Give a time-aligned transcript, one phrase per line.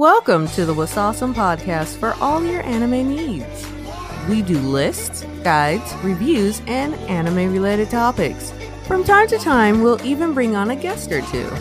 [0.00, 3.66] Welcome to the What's Awesome podcast for all your anime needs.
[4.30, 8.50] We do lists, guides, reviews, and anime related topics.
[8.86, 11.52] From time to time, we'll even bring on a guest or two.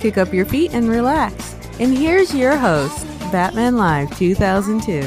[0.00, 1.54] Kick up your feet and relax.
[1.78, 4.98] And here's your host, Batman Live 2002.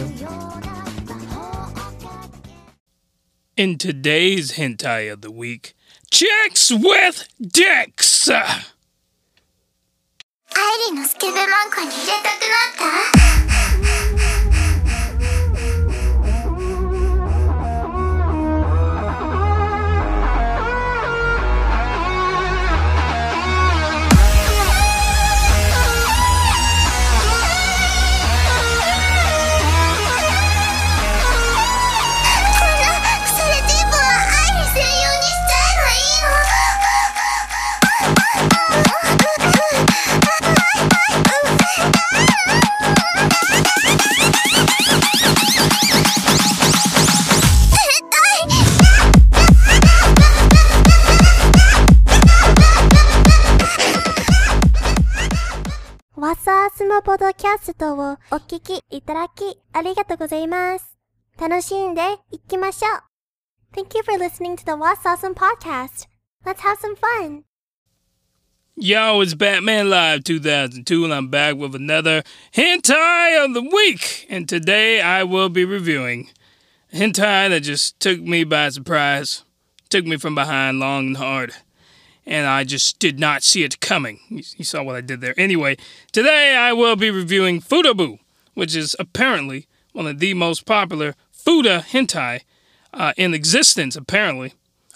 [3.58, 5.76] In today's hentai of the week,
[6.10, 8.30] chicks with dicks.
[10.54, 13.71] 愛理のスケベマンコに入れたくなった？
[56.41, 60.97] わさーすもポドキャストをお聞きいただきありがとうございます。
[61.39, 63.79] 楽しんでいきましょう。
[63.79, 66.09] Thank you for listening to the What's Awesome podcast.
[66.43, 67.43] Let's have some fun.
[68.77, 72.23] Yo, it's Batman Live 2002, and I'm back with another
[72.55, 74.27] hentai of the week.
[74.31, 76.31] And today I will be reviewing
[76.95, 79.45] a hentai that just took me by surprise,
[79.91, 81.53] took me from behind long and hard,
[82.26, 84.20] and I just did not see it coming.
[84.30, 85.34] You, saw what I did there.
[85.38, 85.78] Anyway,
[86.12, 88.20] today I will be reviewing Futabu,
[88.54, 92.42] which is apparently one of the most popular Futa hentai
[92.94, 94.54] uh, in existence, apparently.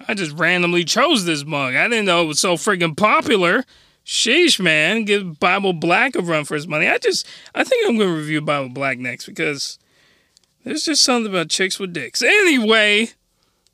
[0.08, 1.76] I just randomly chose this mug.
[1.76, 3.64] I didn't know it was so freaking popular.
[4.06, 5.06] Sheesh, man.
[5.06, 6.88] Give Bible Black a run for his money.
[6.88, 9.80] I just, I think I'm going to review Bible Black next because
[10.64, 12.22] there's just something about chicks with dicks.
[12.22, 13.10] Anyway,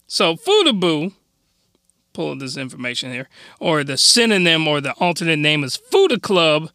[0.07, 1.13] so Futabu,
[2.13, 3.27] pull this information here,
[3.59, 6.71] or the synonym or the alternate name is Futa Club.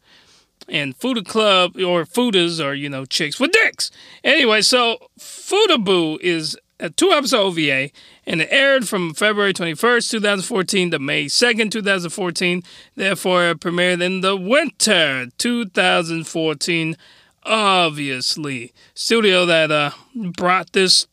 [0.69, 3.91] And Futa Club or Futas are, you know, chicks with dicks.
[4.25, 7.91] Anyway, so Futabu is a two episode OVA
[8.27, 12.63] and it aired from February 21st, 2014 to May 2nd, 2014.
[12.95, 16.97] Therefore, it premiered in the winter 2014.
[17.45, 19.91] Obviously, studio that uh,
[20.37, 21.07] brought this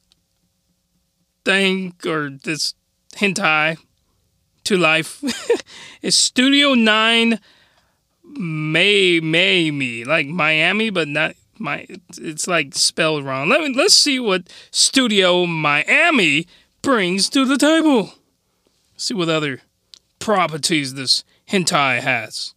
[1.46, 2.74] thing or this
[3.16, 3.78] hentai
[4.66, 5.24] to life
[6.02, 7.40] is Studio 9
[8.24, 11.86] May May me like Miami, but not my.
[12.18, 13.50] It's like spelled wrong.
[13.50, 16.48] Let me let's see what Studio Miami
[16.82, 18.14] brings to the table.
[18.98, 19.62] See what other
[20.20, 22.54] properties this hentai has.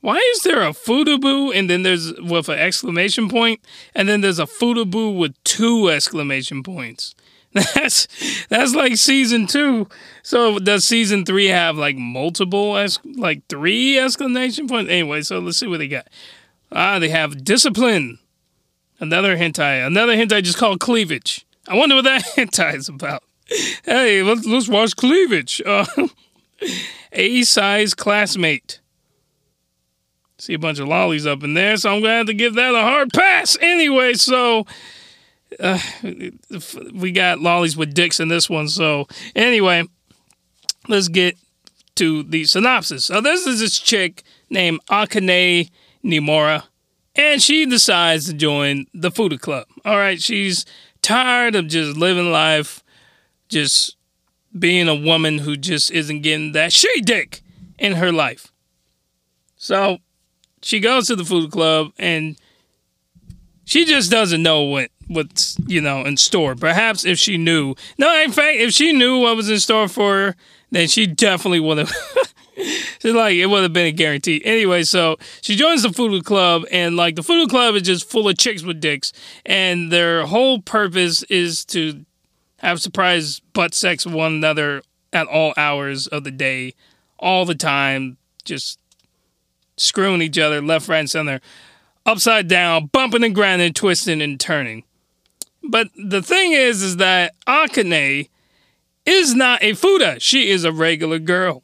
[0.00, 3.60] Why is there a Futabu and then there's with an exclamation point
[3.94, 7.14] and then there's a Futabu with two exclamation points?
[7.74, 8.08] That's
[8.48, 9.86] that's like season two.
[10.24, 12.76] So does season three have like multiple
[13.14, 14.90] like three exclamation points?
[14.90, 16.08] Anyway, so let's see what they got.
[16.72, 18.18] Ah, they have discipline.
[18.98, 19.86] Another hentai.
[19.86, 21.46] Another hentai just called cleavage.
[21.68, 23.22] I wonder what that hentai is about.
[23.84, 25.62] Hey, let's let's watch cleavage.
[25.64, 25.86] Uh,
[27.12, 28.80] a size classmate.
[30.38, 32.74] See a bunch of lollies up in there, so I'm gonna have to give that
[32.74, 33.56] a hard pass.
[33.60, 34.66] Anyway, so
[35.60, 35.78] uh,
[36.92, 38.68] we got lollies with dicks in this one.
[38.68, 39.84] So anyway,
[40.88, 41.36] let's get
[41.96, 43.04] to the synopsis.
[43.06, 45.70] So this is this chick named Akane
[46.04, 46.64] Nimora,
[47.14, 49.66] and she decides to join the Futa Club.
[49.84, 50.64] All right, she's
[51.02, 52.82] tired of just living life,
[53.48, 53.96] just
[54.56, 57.42] being a woman who just isn't getting that she dick
[57.78, 58.52] in her life.
[59.56, 59.98] So
[60.62, 62.36] she goes to the Futa Club and
[63.64, 66.54] she just doesn't know what what's you know in store.
[66.54, 70.14] Perhaps if she knew, no, in fact, if she knew what was in store for
[70.14, 70.36] her,
[70.70, 71.92] then she definitely would have.
[72.56, 74.40] She's like it would have been a guarantee.
[74.44, 78.28] Anyway, so she joins the Futa Club, and like the Futa Club is just full
[78.28, 79.12] of chicks with dicks,
[79.44, 82.04] and their whole purpose is to
[82.58, 86.74] have surprise butt sex with one another at all hours of the day,
[87.18, 88.78] all the time, just
[89.76, 91.40] screwing each other left, right, and center,
[92.06, 94.84] upside down, bumping and grinding, twisting and turning.
[95.62, 98.28] But the thing is, is that Akane
[99.06, 100.20] is not a Futa.
[100.20, 101.62] She is a regular girl.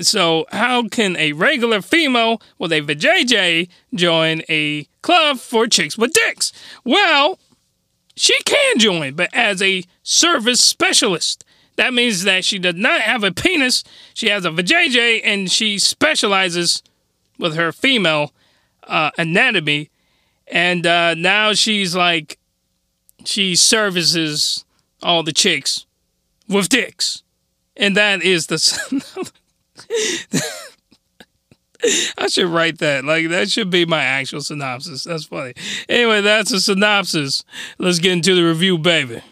[0.00, 6.12] So how can a regular female with a vajayjay join a club for chicks with
[6.12, 6.52] dicks?
[6.84, 7.38] Well,
[8.16, 11.44] she can join, but as a service specialist.
[11.76, 13.82] That means that she does not have a penis.
[14.12, 16.82] She has a vajayjay, and she specializes
[17.38, 18.32] with her female
[18.86, 19.90] uh, anatomy,
[20.46, 22.38] and uh, now she's like,
[23.24, 24.64] she services
[25.02, 25.86] all the chicks
[26.48, 27.22] with dicks,
[27.76, 29.32] and that is the.
[32.16, 33.04] I should write that.
[33.04, 35.04] Like that should be my actual synopsis.
[35.04, 35.54] That's funny.
[35.88, 37.44] Anyway, that's a synopsis.
[37.78, 39.22] Let's get into the review, baby.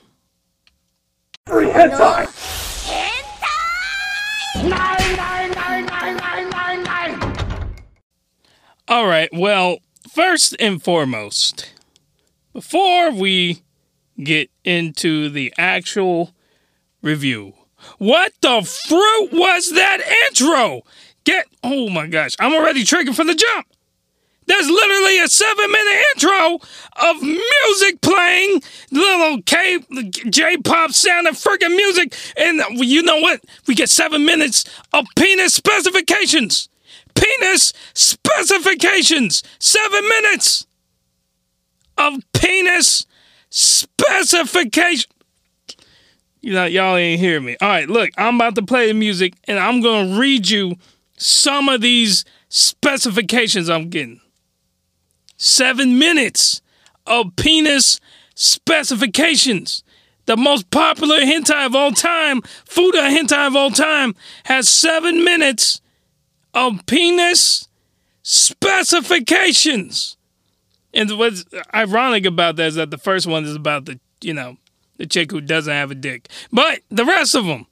[8.90, 9.28] All right.
[9.32, 9.78] Well,
[10.12, 11.72] first and foremost,
[12.52, 13.62] before we
[14.20, 16.32] get into the actual
[17.00, 17.52] review,
[17.98, 20.82] what the fruit was that intro?
[21.22, 23.68] Get, oh my gosh, I'm already triggered from the jump.
[24.46, 26.58] There's literally a seven minute intro
[26.96, 28.60] of music playing,
[28.90, 29.78] little K
[30.30, 32.16] J pop sounding freaking music.
[32.36, 33.40] And you know what?
[33.68, 36.68] We get seven minutes of penis specifications.
[37.14, 39.42] Penis specifications.
[39.58, 40.66] Seven minutes
[41.96, 43.06] of penis
[43.50, 45.10] specification.
[46.40, 47.56] You know, y'all ain't hear me.
[47.60, 50.76] All right, look, I'm about to play the music and I'm going to read you
[51.18, 54.20] some of these specifications I'm getting.
[55.36, 56.62] Seven minutes
[57.06, 58.00] of penis
[58.34, 59.82] specifications.
[60.26, 64.14] The most popular hentai of all time, Futa hentai of all time,
[64.44, 65.80] has seven minutes
[66.54, 67.68] of penis
[68.22, 70.16] specifications.
[70.92, 71.44] And what's
[71.74, 74.56] ironic about that is that the first one is about the, you know,
[74.96, 76.28] the chick who doesn't have a dick.
[76.52, 77.66] But the rest of them,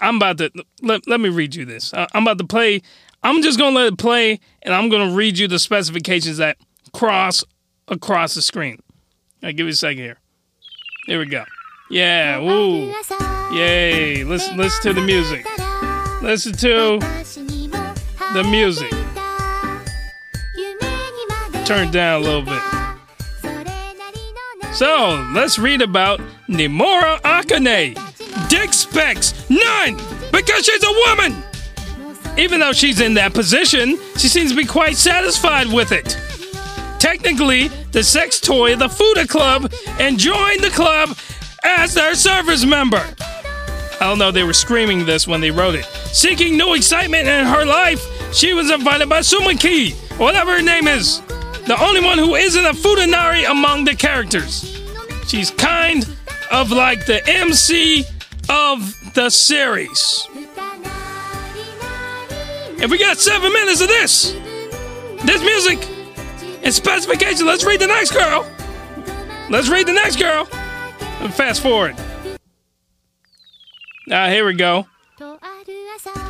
[0.00, 0.50] I'm about to
[0.82, 1.92] let, let me read you this.
[1.94, 2.82] I'm about to play.
[3.22, 6.56] I'm just gonna let it play, and I'm gonna read you the specifications that
[6.92, 7.44] cross
[7.88, 8.78] across the screen.
[9.42, 10.18] Right, give me a second here.
[11.06, 11.44] Here we go.
[11.90, 12.94] Yeah, woo,
[13.52, 14.24] yay!
[14.24, 15.44] Listen, listen to the music.
[16.22, 16.98] Listen to
[18.34, 18.90] the music.
[21.66, 22.62] Turn down a little bit.
[24.72, 27.96] So let's read about Nimora Akane.
[28.48, 29.96] Dick specs none
[30.30, 31.42] because she's a woman.
[32.38, 36.16] Even though she's in that position, she seems to be quite satisfied with it.
[37.00, 41.16] Technically, the sex toy of the Futa Club and joined the club
[41.64, 43.04] as their service member.
[44.00, 45.84] I don't know, they were screaming this when they wrote it.
[45.84, 51.20] Seeking new excitement in her life, she was invited by Sumaki, whatever her name is,
[51.66, 54.80] the only one who isn't a Futanari among the characters.
[55.26, 56.06] She's kind
[56.50, 58.04] of like the MC
[58.48, 60.26] of the series.
[62.80, 64.32] And we got seven minutes of this.
[65.24, 65.86] This music
[66.62, 67.46] and specification.
[67.46, 68.50] Let's read the next girl.
[69.50, 70.48] Let's read the next girl.
[71.20, 71.94] And fast forward.
[74.10, 74.86] Ah, here we go.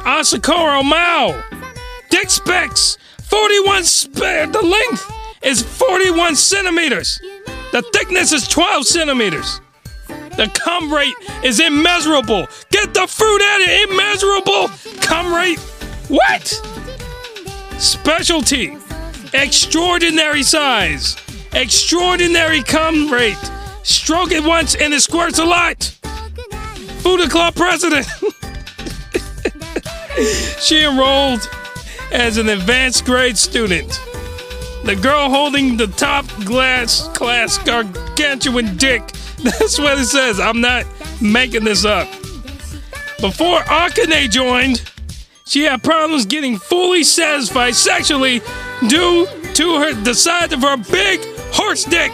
[0.05, 1.60] Asakoro Mao.
[2.11, 5.11] Dick specs 41 sp- the length
[5.43, 7.19] is 41 centimeters.
[7.73, 9.61] The thickness is 12 centimeters.
[10.09, 11.15] The cum rate
[11.45, 12.47] is immeasurable.
[12.71, 13.91] Get the fruit out of it.
[13.91, 14.69] Immeasurable
[15.01, 15.59] cum rate.
[16.09, 16.47] What?
[17.79, 18.77] Specialty.
[19.33, 21.17] Extraordinary size.
[21.53, 23.39] Extraordinary cum rate.
[23.83, 25.79] Stroke it once and it squirts a lot.
[27.03, 28.07] Futa Club president.
[30.61, 31.49] she enrolled
[32.13, 33.89] as an advanced grade student.
[34.85, 39.07] The girl holding the top glass class gargantuan dick.
[39.43, 40.41] That's what it says.
[40.41, 40.87] I'm not
[41.21, 42.09] making this up.
[43.21, 44.83] Before Akane joined,
[45.47, 48.41] she had problems getting fully satisfied sexually
[48.89, 51.21] due to her the size of her big
[51.53, 52.13] horse dick.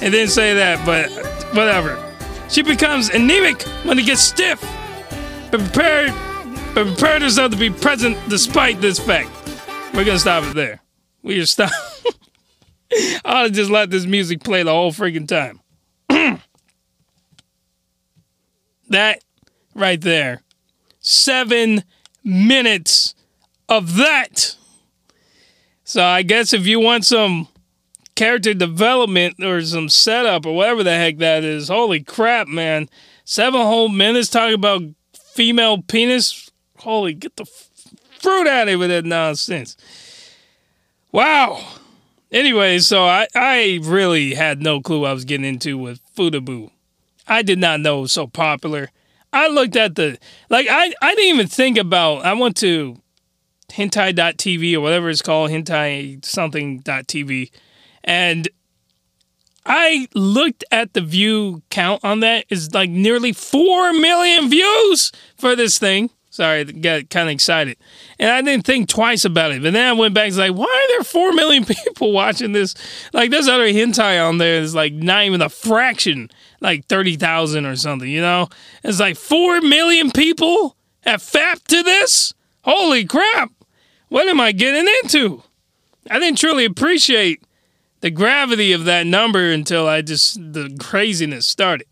[0.00, 1.10] It didn't say that, but
[1.54, 2.02] whatever.
[2.48, 4.60] She becomes anemic when it gets stiff,
[5.50, 6.12] prepared,
[6.76, 9.30] but prepared herself to be present despite this fact.
[9.94, 10.82] We're gonna stop it there.
[11.22, 11.72] We just stop.
[13.24, 15.60] I ought just let this music play the whole freaking time.
[18.90, 19.24] that
[19.74, 20.42] right there.
[21.00, 21.82] Seven
[22.22, 23.14] minutes
[23.70, 24.56] of that.
[25.84, 27.48] So I guess if you want some
[28.16, 32.90] character development or some setup or whatever the heck that is, holy crap, man.
[33.24, 34.82] Seven whole minutes talking about
[35.32, 36.45] female penis.
[36.86, 37.68] Holy, get the f-
[38.20, 39.76] fruit out of here with that nonsense.
[41.10, 41.60] Wow.
[42.30, 46.70] Anyway, so I, I really had no clue I was getting into with Futabu.
[47.26, 48.92] I did not know it was so popular.
[49.32, 50.16] I looked at the
[50.48, 53.02] like I, I didn't even think about I went to
[53.70, 57.50] hentai.tv or whatever it's called, hentai something.tv,
[58.04, 58.48] and
[59.66, 65.56] I looked at the view count on that is like nearly four million views for
[65.56, 66.10] this thing.
[66.36, 67.78] Sorry, got kind of excited.
[68.18, 69.62] And I didn't think twice about it.
[69.62, 72.52] But then I went back and was like, why are there 4 million people watching
[72.52, 72.74] this?
[73.14, 74.60] Like, there's other hentai on there.
[74.62, 78.50] It's like not even a fraction, like 30,000 or something, you know?
[78.84, 80.76] It's like 4 million people
[81.06, 82.34] have fapped to this?
[82.64, 83.50] Holy crap.
[84.10, 85.42] What am I getting into?
[86.10, 87.42] I didn't truly appreciate
[88.02, 91.86] the gravity of that number until I just, the craziness started.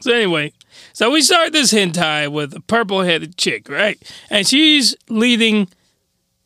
[0.00, 0.54] So, anyway,
[0.96, 4.02] so we start this hentai with a purple headed chick, right?
[4.30, 5.68] And she's leading,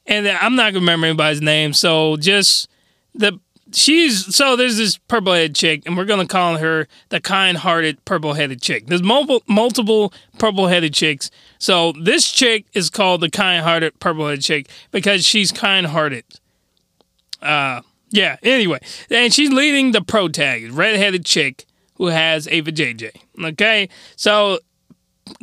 [0.06, 2.68] and I'm not gonna remember anybody's name, so just
[3.14, 3.38] the
[3.72, 8.04] she's so there's this purple headed chick, and we're gonna call her the kind hearted
[8.04, 8.88] purple headed chick.
[8.88, 11.30] There's multiple multiple purple headed chicks,
[11.60, 16.24] so this chick is called the kind hearted purple headed chick because she's kind hearted.
[17.40, 18.36] Uh, yeah.
[18.42, 18.80] Anyway,
[19.10, 21.66] and she's leading the pro tag, red headed chick
[22.00, 23.10] who has Ava JJ.
[23.44, 24.58] Okay, so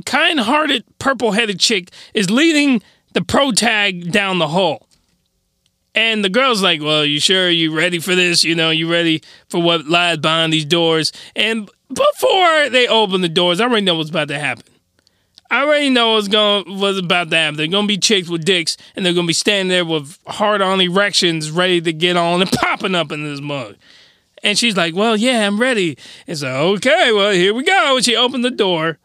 [0.08, 2.82] kind-hearted, purple-headed chick is leading
[3.14, 4.88] the pro tag down the hall.
[5.94, 8.44] And the girl's like, Well, you sure you ready for this?
[8.44, 11.14] You know, you ready for what lies behind these doors?
[11.36, 14.66] And before they open the doors, I already know what's about to happen.
[15.52, 17.58] I already know what's going was about to happen.
[17.58, 20.82] They're gonna be chicks with dicks, and they're gonna be standing there with hard on
[20.82, 23.76] erections, ready to get on and popping up in this mug.
[24.44, 25.98] And she's like, Well, yeah, I'm ready.
[26.28, 27.96] And so, okay, well, here we go.
[27.98, 29.00] And she opened the door,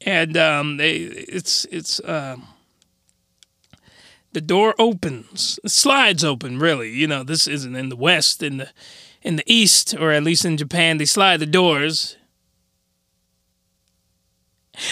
[0.00, 2.46] and um, they, it's it's um,
[4.32, 6.58] the door opens, it slides open.
[6.58, 8.42] Really, you know, this isn't in the West.
[8.42, 8.70] In the
[9.22, 12.16] in the East, or at least in Japan, they slide the doors.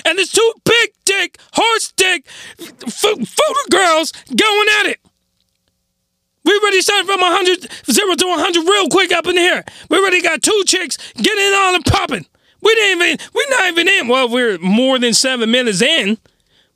[0.05, 2.27] And there's two big dick, horse dick,
[2.61, 5.01] f- girls going at it.
[6.45, 9.65] We already started from 100, 0 to 100 real quick up in here.
[9.89, 12.27] We already got two chicks getting on and popping.
[12.61, 14.09] We didn't even, we're not even in.
[14.09, 16.19] Well, we're more than seven minutes in.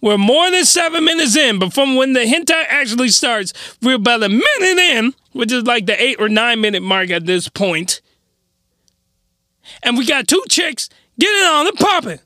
[0.03, 4.23] We're more than seven minutes in, but from when the hentai actually starts, we're about
[4.23, 8.03] a minute in, which is like the eight or nine minute mark at this point.
[9.83, 12.21] And we got two chicks getting on and popping.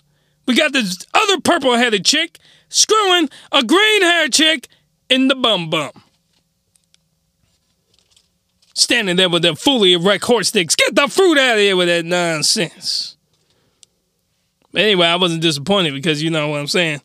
[0.47, 4.69] We got this other purple headed chick screwing a green haired chick
[5.09, 5.93] in the bum bum
[8.91, 10.75] standing there with their fully erect horse sticks.
[10.75, 13.17] Get the fruit out of here with that nonsense.
[14.75, 17.01] Anyway, I wasn't disappointed because you know what I'm saying.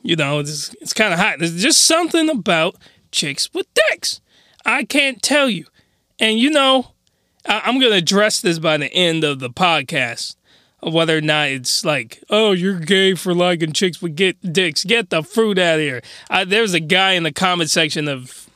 [0.00, 1.38] You know, it's, it's kind of hot.
[1.38, 2.76] There's just something about
[3.12, 4.22] chicks with dicks.
[4.64, 5.66] I can't tell you.
[6.18, 6.92] And you know,
[7.46, 10.36] I, I'm going to address this by the end of the podcast
[10.82, 14.82] whether or not it's like, oh, you're gay for liking chicks with get dicks.
[14.82, 16.00] Get the fruit out of here.
[16.30, 18.49] I, there's a guy in the comment section of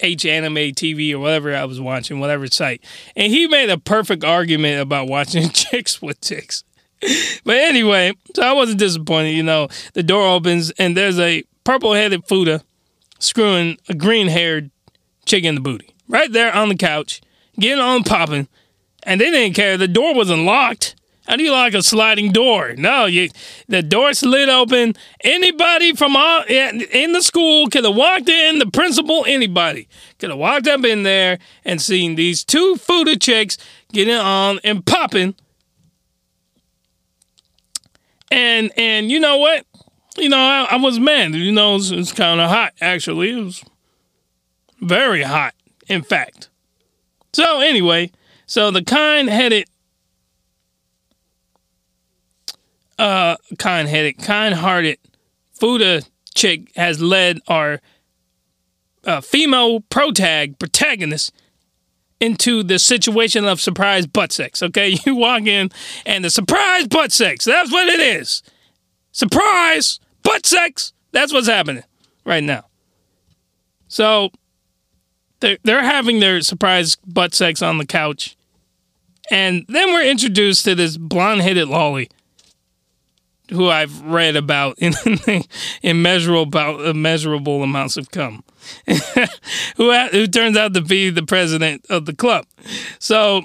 [0.00, 2.82] H Anime TV or whatever I was watching, whatever site.
[3.16, 6.64] And he made a perfect argument about watching chicks with chicks.
[7.44, 9.30] but anyway, so I wasn't disappointed.
[9.30, 12.62] You know, the door opens and there's a purple headed Futa
[13.18, 14.70] screwing a green haired
[15.26, 17.20] chick in the booty right there on the couch,
[17.58, 18.48] getting on popping.
[19.02, 19.76] And they didn't care.
[19.76, 20.96] The door wasn't locked.
[21.26, 22.74] How do you lock a sliding door?
[22.76, 23.30] No, you
[23.66, 24.94] the door slid open.
[25.22, 28.58] Anybody from all in the school could have walked in.
[28.58, 29.88] The principal, anybody
[30.18, 33.56] could have walked up in there and seen these two Futa chicks
[33.92, 35.34] getting on and popping.
[38.30, 39.64] And and you know what?
[40.18, 41.34] You know I, I was mad.
[41.34, 42.74] You know it's, it's kind of hot.
[42.80, 43.64] Actually, it was
[44.80, 45.54] very hot.
[45.88, 46.50] In fact.
[47.32, 48.10] So anyway,
[48.46, 49.68] so the kind-headed
[52.98, 54.98] uh, kind-headed, kind-hearted
[55.58, 57.80] Futa chick has led our
[59.04, 61.32] uh, female protag protagonist
[62.20, 64.62] into the situation of surprise butt sex.
[64.62, 65.70] Okay, you walk in
[66.06, 67.44] and the surprise butt sex.
[67.44, 68.42] That's what it is.
[69.12, 70.92] Surprise butt sex.
[71.12, 71.84] That's what's happening
[72.24, 72.64] right now.
[73.88, 74.30] So
[75.40, 78.36] they're they're having their surprise butt sex on the couch,
[79.30, 82.08] and then we're introduced to this blonde-headed lolly
[83.50, 84.94] who I've read about in
[85.82, 88.44] immeasurable immeasurable uh, amounts of cum,
[89.76, 92.46] who who turns out to be the president of the club.
[92.98, 93.42] So,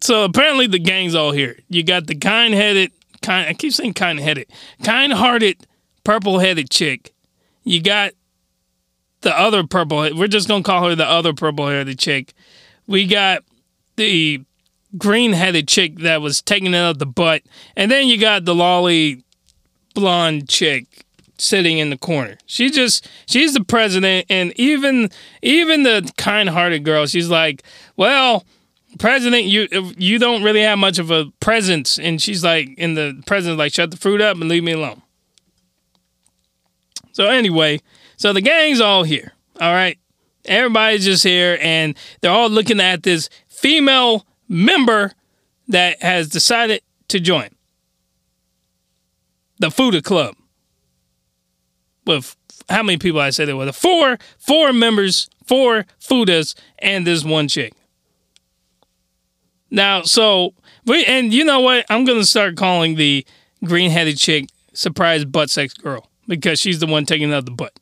[0.00, 1.58] so apparently the gang's all here.
[1.68, 4.48] You got the kind-headed, kind I keep saying kind-headed,
[4.84, 5.66] kind-hearted,
[6.04, 7.12] purple-headed chick.
[7.64, 8.12] You got
[9.22, 10.14] the other purple.
[10.14, 12.34] We're just gonna call her the other purple-headed chick.
[12.86, 13.44] We got
[13.96, 14.44] the
[14.98, 17.42] green headed chick that was taking it out the butt.
[17.76, 19.24] And then you got the lolly
[19.94, 21.04] blonde chick
[21.38, 22.38] sitting in the corner.
[22.46, 25.10] She just she's the president and even
[25.42, 27.62] even the kind-hearted girl, she's like,
[27.96, 28.44] "Well,
[28.98, 33.22] president, you you don't really have much of a presence." And she's like and the
[33.26, 35.02] president's like, "Shut the fruit up and leave me alone."
[37.12, 37.80] So anyway,
[38.16, 39.32] so the gang's all here.
[39.60, 39.98] All right.
[40.44, 45.12] Everybody's just here and they're all looking at this female member
[45.68, 47.48] that has decided to join
[49.58, 50.36] the Futa Club.
[52.04, 52.36] With
[52.68, 53.72] how many people I said there were?
[53.72, 57.72] Four, four members, four Futas, and this one chick.
[59.70, 60.54] Now, so
[60.84, 61.86] we and you know what?
[61.88, 63.24] I'm gonna start calling the
[63.64, 67.78] green-headed chick surprise butt sex girl because she's the one taking out the butt.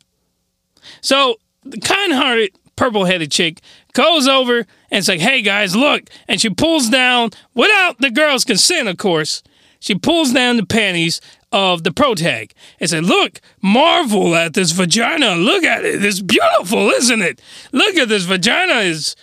[1.00, 3.60] So the kind-hearted purple-headed chick
[3.92, 8.44] goes over and it's like, "Hey guys, look!" And she pulls down without the girl's
[8.44, 9.42] consent, of course.
[9.78, 11.20] She pulls down the panties
[11.52, 15.36] of the protag and said, "Look, marvel at this vagina.
[15.36, 16.04] Look at it.
[16.04, 17.40] It's beautiful, isn't it?
[17.72, 18.80] Look at this vagina.
[18.80, 19.16] Is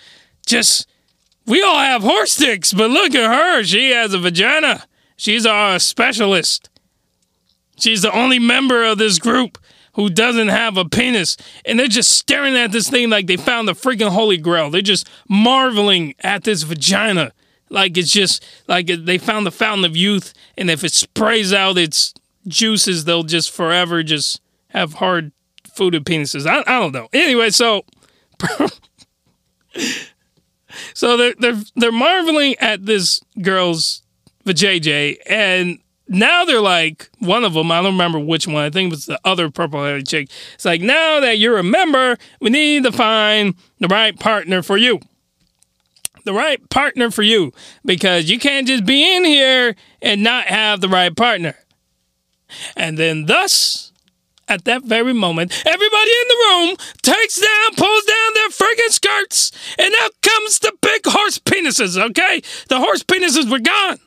[0.46, 0.88] just."
[1.46, 3.64] We all have horse dicks, but look at her.
[3.64, 4.86] She has a vagina.
[5.16, 6.70] She's our specialist.
[7.80, 9.58] She's the only member of this group
[9.98, 11.36] who doesn't have a penis.
[11.66, 14.70] And they're just staring at this thing like they found the freaking Holy Grail.
[14.70, 17.34] They're just marveling at this vagina.
[17.70, 20.34] Like it's just like they found the fountain of youth.
[20.58, 22.14] And if it sprays out its
[22.48, 24.40] juices, they'll just forever just
[24.70, 25.34] have hard
[25.68, 26.48] fooded penises.
[26.48, 27.10] I, I don't know.
[27.12, 27.84] Anyway, so.
[30.94, 34.04] So they're they're they're marveling at this girl's
[34.46, 37.72] vajayjay, and now they're like one of them.
[37.72, 38.64] I don't remember which one.
[38.64, 40.30] I think it was the other purple-haired chick.
[40.54, 44.78] It's like now that you're a member, we need to find the right partner for
[44.78, 45.00] you.
[46.24, 47.54] The right partner for you
[47.86, 51.56] because you can't just be in here and not have the right partner.
[52.76, 53.92] And then thus
[54.48, 59.52] at that very moment, everybody in the room takes down, pulls down their friggin' skirts,
[59.78, 62.42] and out comes the big horse penises, okay?
[62.70, 64.00] The horse penises were gone.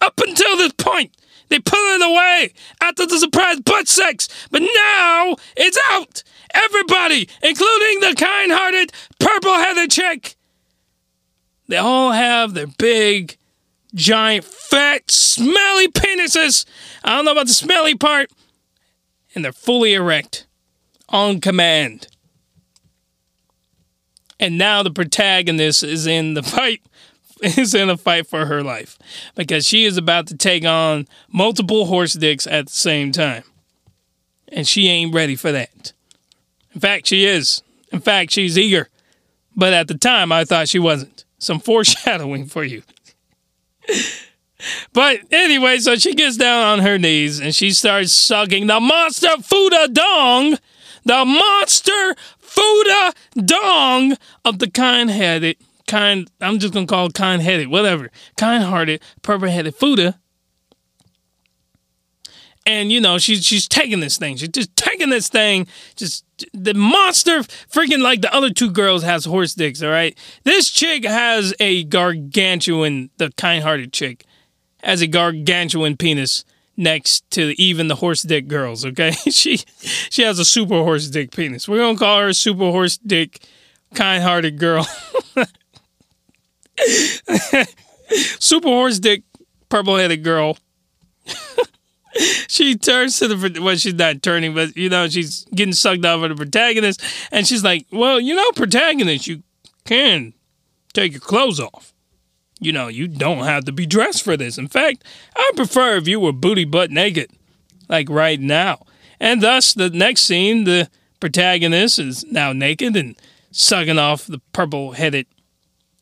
[0.00, 1.16] Up until this point,
[1.48, 6.22] they put it away after the surprise butt sex, but now it's out.
[6.54, 10.36] Everybody, including the kind hearted, purple headed chick,
[11.68, 13.36] they all have their big,
[13.94, 16.64] giant, fat, smelly penises.
[17.04, 18.30] I don't know about the smelly part,
[19.34, 20.46] and they're fully erect
[21.10, 22.08] on command.
[24.40, 26.80] And now the protagonist is in the fight
[27.58, 28.98] is in a fight for her life
[29.34, 33.44] because she is about to take on multiple horse dicks at the same time.
[34.50, 35.92] And she ain't ready for that.
[36.74, 37.62] In fact, she is.
[37.92, 38.88] In fact, she's eager.
[39.54, 41.24] But at the time, I thought she wasn't.
[41.38, 42.82] Some foreshadowing for you.
[44.92, 49.28] But anyway, so she gets down on her knees and she starts sucking the monster
[49.28, 50.58] Futa dong,
[51.04, 55.56] the monster Futa dong of the kind headed,
[55.88, 60.14] kind, I'm just gonna call kind headed, whatever, kind hearted, purple headed Futa.
[62.64, 64.36] And you know, she's she's taking this thing.
[64.36, 65.66] She's just taking this thing.
[65.96, 70.16] Just the monster freaking like the other two girls has horse dicks, all right?
[70.44, 74.24] This chick has a gargantuan, the kind hearted chick
[74.82, 76.44] has a gargantuan penis
[76.76, 78.84] next to even the horse dick girls.
[78.84, 79.58] Okay, she
[80.10, 81.68] she has a super horse dick penis.
[81.68, 83.42] We're gonna call her super horse dick,
[83.94, 84.86] kind hearted girl.
[88.38, 89.22] super horse dick,
[89.68, 90.58] purple headed girl.
[92.48, 96.20] she turns to the well, she's not turning, but you know she's getting sucked off
[96.20, 99.42] by the protagonist, and she's like, "Well, you know, protagonist, you
[99.84, 100.34] can
[100.92, 101.94] take your clothes off."
[102.60, 104.58] You know, you don't have to be dressed for this.
[104.58, 105.04] In fact,
[105.36, 107.30] I prefer if you were booty butt naked,
[107.88, 108.84] like right now.
[109.20, 113.16] And thus, the next scene, the protagonist is now naked and
[113.52, 115.26] sucking off the purple headed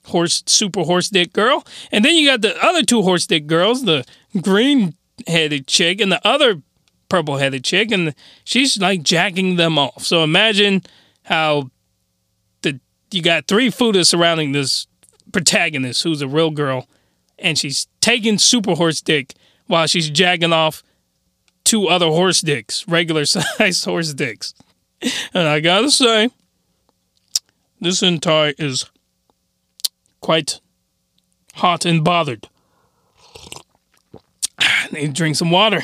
[0.06, 1.64] horse, super horse dick girl.
[1.92, 4.04] And then you got the other two horse dick girls, the
[4.40, 4.94] green
[5.26, 6.62] headed chick and the other
[7.08, 8.14] purple headed chick, and
[8.44, 10.04] she's like jacking them off.
[10.04, 10.82] So imagine
[11.24, 11.70] how
[12.62, 14.86] the you got three futas surrounding this
[15.32, 16.88] protagonist who's a real girl,
[17.38, 19.34] and she's taking super horse dick
[19.66, 20.82] while she's jacking off
[21.64, 24.54] two other horse dicks, regular sized horse dicks.
[25.34, 26.30] And I gotta say,
[27.80, 28.90] this hentai is
[30.26, 30.60] quite
[31.54, 32.48] hot and bothered.
[34.58, 35.82] I need to drink some water.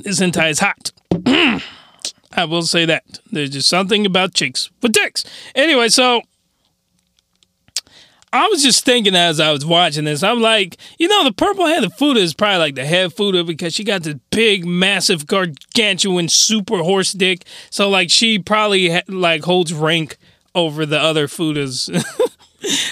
[0.00, 0.92] This hentai is hot.
[2.36, 3.20] I will say that.
[3.32, 5.24] There's just something about chicks with dicks.
[5.54, 6.20] Anyway, so
[8.30, 11.66] I was just thinking as I was watching this, I'm like, you know, the purple
[11.66, 16.28] headed Futa is probably like the head Futa because she got this big, massive, gargantuan,
[16.28, 17.46] super horse dick.
[17.70, 20.18] So like, she probably like holds rank
[20.58, 21.88] over the other Futas,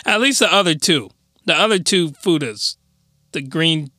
[0.06, 1.10] at least the other two,
[1.44, 2.76] the other two Futas,
[3.32, 3.90] the green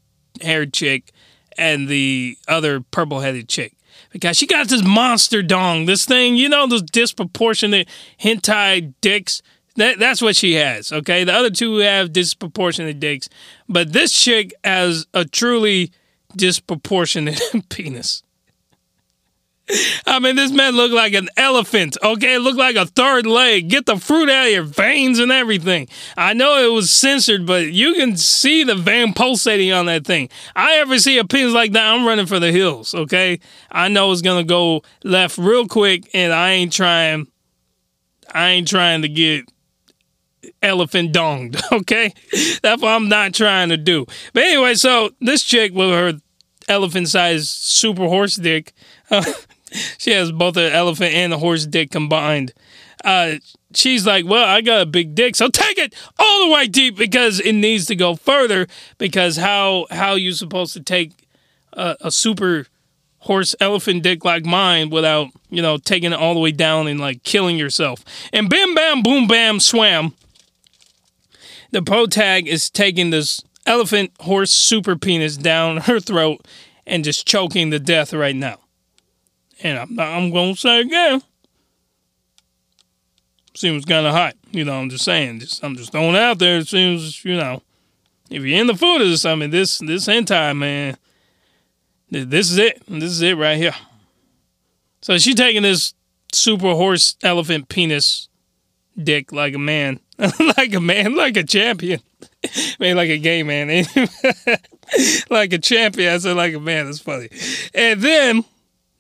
[0.42, 1.12] haired chick
[1.58, 3.74] and the other purple headed chick.
[4.12, 7.90] because she got this monster dong, this thing, you know, those disproportionate
[8.22, 9.42] hentai dicks.
[9.76, 11.24] That, that's what she has, okay?
[11.24, 13.30] The other two have disproportionate dicks,
[13.70, 15.92] but this chick has a truly
[16.36, 18.24] disproportionate penis.
[20.06, 21.98] I mean, this man looked like an elephant.
[22.02, 23.70] Okay, looked like a third leg.
[23.70, 25.88] Get the fruit out of your veins and everything.
[26.16, 30.30] I know it was censored, but you can see the vein pulsating on that thing.
[30.56, 32.94] I ever see a penis like that, I'm running for the hills.
[32.94, 33.40] Okay,
[33.72, 37.28] I know it's gonna go left real quick, and I ain't trying.
[38.34, 39.46] I ain't trying to get
[40.62, 41.62] elephant donged.
[41.72, 42.14] Okay,
[42.62, 44.06] that's what I'm not trying to do.
[44.34, 46.14] But anyway, so this chick with her
[46.68, 48.74] elephant-sized super horse dick.
[49.10, 49.24] Uh,
[49.98, 52.54] she has both an elephant and a horse dick combined.
[53.04, 53.36] Uh,
[53.74, 56.98] she's like, Well, I got a big dick, so take it all the way deep
[56.98, 58.68] because it needs to go further.
[58.98, 61.12] Because how how you supposed to take
[61.74, 62.68] a, a super
[63.20, 67.00] horse elephant dick like mine without you know taking it all the way down and
[67.00, 68.04] like killing yourself?
[68.34, 70.14] And bam, bam, boom, bam, swam.
[71.72, 76.46] The pro tag is taking this elephant horse super penis down her throat
[76.86, 78.58] and just choking to death right now.
[79.64, 81.22] And I'm, I'm going to say again,
[83.56, 84.36] seems kind of hot.
[84.52, 85.40] You know, I'm just saying.
[85.40, 86.60] Just, I'm just throwing out there.
[86.60, 87.62] It seems, you know,
[88.30, 90.98] if you're in the food or something, this this hentai man,
[92.10, 92.82] this is it.
[92.88, 93.76] This is it right here.
[95.02, 95.94] So she's taking this
[96.34, 98.30] super horse elephant penis
[99.02, 100.00] dick like a man,
[100.58, 102.02] like a man, like a champion.
[102.80, 103.68] I like a gay man,
[105.30, 106.14] like a champion.
[106.14, 106.86] I said like a man.
[106.86, 107.30] That's funny.
[107.74, 108.46] And then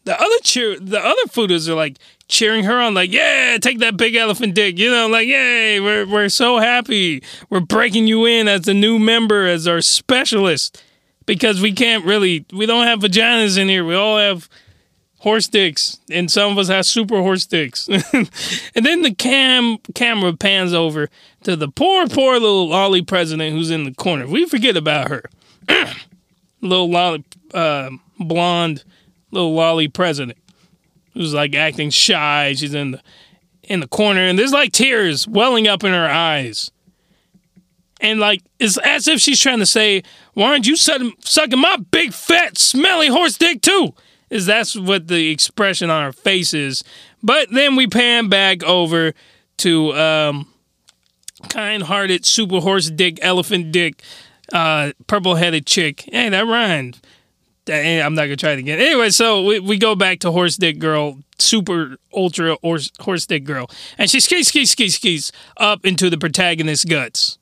[0.07, 1.97] the other cheer, the other fooders are like
[2.29, 6.07] cheering her on, like, "Yeah, take that big elephant dick," you know, like, "Yay, we're
[6.07, 10.81] we're so happy, we're breaking you in as a new member, as our specialist,
[11.25, 13.83] because we can't really, we don't have vaginas in here.
[13.83, 14.47] We all have
[15.19, 20.31] horse dicks, and some of us have super horse dicks." and then the cam camera
[20.31, 21.09] pans over
[21.43, 24.25] to the poor, poor little lolly president who's in the corner.
[24.25, 25.23] We forget about her,
[26.61, 28.85] little lolly, uh, blonde
[29.31, 30.37] little lolly president
[31.13, 32.53] who's like acting shy.
[32.53, 33.01] She's in the
[33.63, 36.71] in the corner, and there's like tears welling up in her eyes.
[37.99, 41.77] And like it's as if she's trying to say, "Why aren't you sucking, sucking my
[41.91, 43.93] big fat smelly horse dick too?"
[44.29, 46.83] Is that's what the expression on her face is.
[47.23, 49.13] But then we pan back over
[49.57, 50.47] to um,
[51.49, 54.03] kind-hearted super horse dick, elephant dick,
[54.53, 56.09] uh, purple-headed chick.
[56.11, 56.99] Hey, that rhymed.
[57.69, 58.79] I'm not gonna try it again.
[58.79, 63.43] Anyway, so we, we go back to horse dick girl, super ultra horse horse dick
[63.43, 67.37] girl, and she skis skis skis skis up into the protagonist's guts.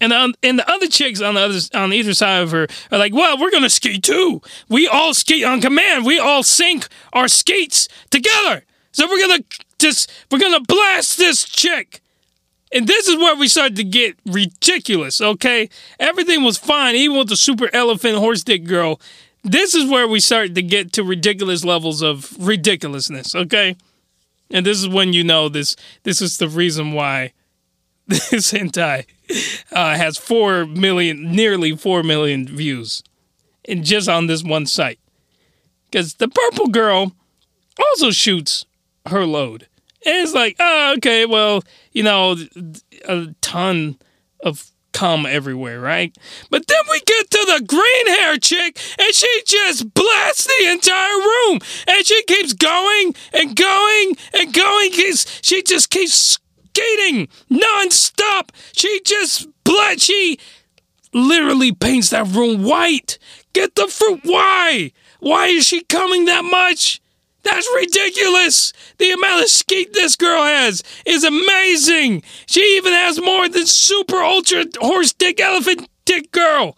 [0.00, 2.98] And the, and the other chicks on the other on either side of her are
[2.98, 4.40] like, "Well, we're gonna ski too.
[4.68, 6.06] We all ski on command.
[6.06, 8.64] We all sync our skates together.
[8.92, 9.44] So we're gonna
[9.78, 12.00] just we're gonna blast this chick."
[12.72, 15.20] And this is where we started to get ridiculous.
[15.20, 19.00] Okay, everything was fine, even with the super elephant horse dick girl
[19.42, 23.76] this is where we start to get to ridiculous levels of ridiculousness, okay?
[24.50, 27.32] And this is when you know this this is the reason why
[28.06, 29.06] this hentai
[29.72, 33.02] uh, has 4 million nearly 4 million views
[33.68, 34.98] and just on this one site.
[35.92, 37.12] Cuz the purple girl
[37.78, 38.66] also shoots
[39.06, 39.66] her load.
[40.04, 42.36] And it's like, oh, okay, well, you know,
[43.06, 43.98] a ton
[44.42, 46.16] of cum everywhere, right?
[46.50, 51.18] But then we get to the green hair chick and she just blasts the entire
[51.18, 51.60] room.
[51.86, 54.90] And she keeps going and going and going.
[54.92, 56.38] She just keeps
[56.74, 58.50] skating nonstop.
[58.72, 60.00] She just blast.
[60.00, 60.38] She
[61.12, 63.18] literally paints that room white.
[63.52, 64.20] Get the fruit.
[64.24, 64.92] Why?
[65.18, 67.00] Why is she coming that much?
[67.42, 68.72] That's ridiculous.
[68.98, 72.22] The amount of skeet this girl has is amazing.
[72.46, 76.76] She even has more than super ultra horse dick elephant dick girl.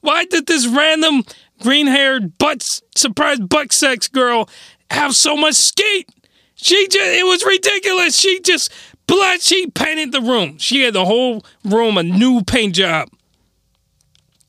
[0.00, 1.24] Why did this random
[1.60, 4.48] green haired butt surprise butt sex girl
[4.90, 6.08] have so much skeet?
[6.54, 8.16] She just it was ridiculous.
[8.16, 8.70] She just
[9.06, 10.58] blood she painted the room.
[10.58, 13.08] She had the whole room a new paint job.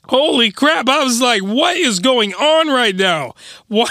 [0.10, 3.34] Holy crap, I was like, what is going on right now?
[3.67, 3.89] Why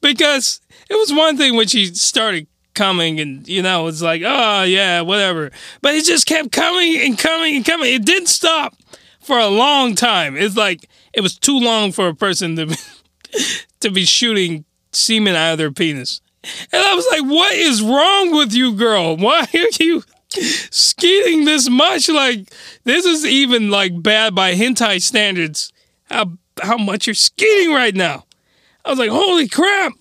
[0.00, 4.62] because it was one thing when she started coming and you know it's like oh
[4.62, 5.50] yeah whatever.
[5.82, 7.92] But it just kept coming and coming and coming.
[7.92, 8.76] It didn't stop
[9.20, 10.36] for a long time.
[10.36, 12.76] It's like it was too long for a person to be,
[13.80, 16.20] to be shooting semen out of their penis.
[16.72, 19.16] And i was like what is wrong with you girl?
[19.16, 22.08] Why are you skeeting this much?
[22.08, 22.48] Like
[22.84, 25.72] this is even like bad by hentai standards
[26.04, 28.24] how how much you're skeeting right now.
[28.84, 29.92] I was like holy crap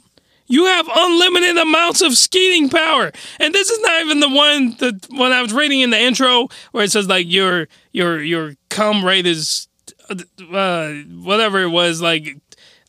[0.48, 5.08] You have unlimited amounts of skeeting power, and this is not even the one that
[5.10, 9.04] when I was reading in the intro where it says like your your your cum
[9.04, 9.68] rate is
[10.10, 12.38] uh, whatever it was like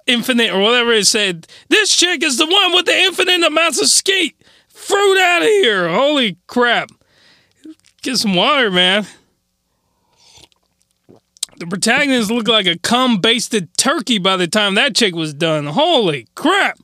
[0.07, 1.47] infinite or whatever it said.
[1.69, 4.37] This chick is the one with the infinite amounts of skeet.
[4.69, 5.89] Fruit out of here!
[5.89, 6.91] Holy crap!
[8.03, 9.07] Get some water, man.
[11.59, 15.67] The protagonist looked like a cum basted turkey by the time that chick was done.
[15.67, 16.79] Holy crap!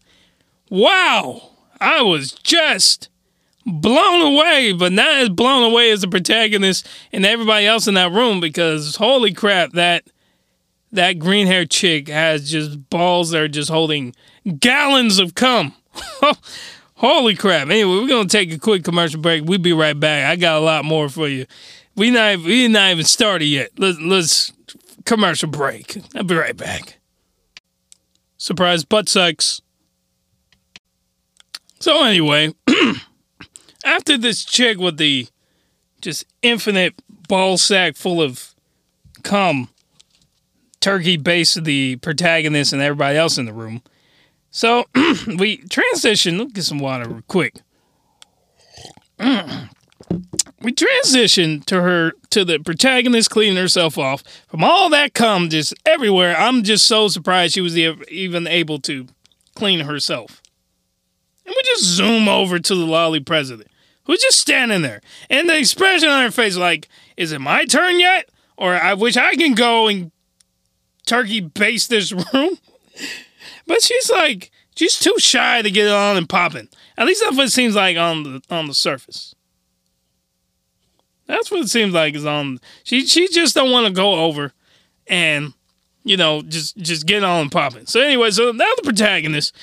[0.72, 1.50] Wow!
[1.82, 3.11] I was just
[3.66, 8.11] blown away, but not as blown away as the protagonist and everybody else in that
[8.11, 10.04] room because holy crap, that
[10.90, 14.14] that green haired chick has just balls that are just holding
[14.61, 15.74] gallons of cum.
[16.94, 17.68] holy crap.
[17.68, 19.44] Anyway, we're gonna take a quick commercial break.
[19.44, 20.24] We'll be right back.
[20.24, 21.44] I got a lot more for you.
[21.96, 23.72] We not we not even started yet.
[23.76, 24.52] Let's let's
[25.04, 25.98] commercial break.
[26.14, 26.98] I'll be right back.
[28.38, 29.61] Surprise butt sex.
[31.82, 32.54] So anyway,
[33.84, 35.26] after this chick with the
[36.00, 36.94] just infinite
[37.26, 38.54] ball sack full of
[39.24, 39.68] cum,
[40.78, 43.82] turkey base of the protagonist and everybody else in the room.
[44.52, 44.84] So
[45.26, 46.38] we transition.
[46.38, 47.56] Let's get some water real quick.
[50.60, 55.74] we transition to her to the protagonist cleaning herself off from all that cum just
[55.84, 56.36] everywhere.
[56.36, 59.08] I'm just so surprised she was even able to
[59.56, 60.41] clean herself.
[61.44, 63.68] And we just zoom over to the lolly president,
[64.05, 65.00] who's just standing there.
[65.28, 68.28] And the expression on her face, like, is it my turn yet?
[68.57, 70.12] Or I wish I can go and
[71.07, 72.59] turkey base this room.
[73.66, 76.68] But she's like, she's too shy to get on and popping.
[76.96, 79.35] At least that's what it seems like on the on the surface.
[81.26, 82.61] That's what it seems like is on.
[82.85, 84.52] She she just don't want to go over,
[85.07, 85.55] and
[86.05, 87.87] you know just just get on and popping.
[87.87, 89.55] So anyway, so now the protagonist,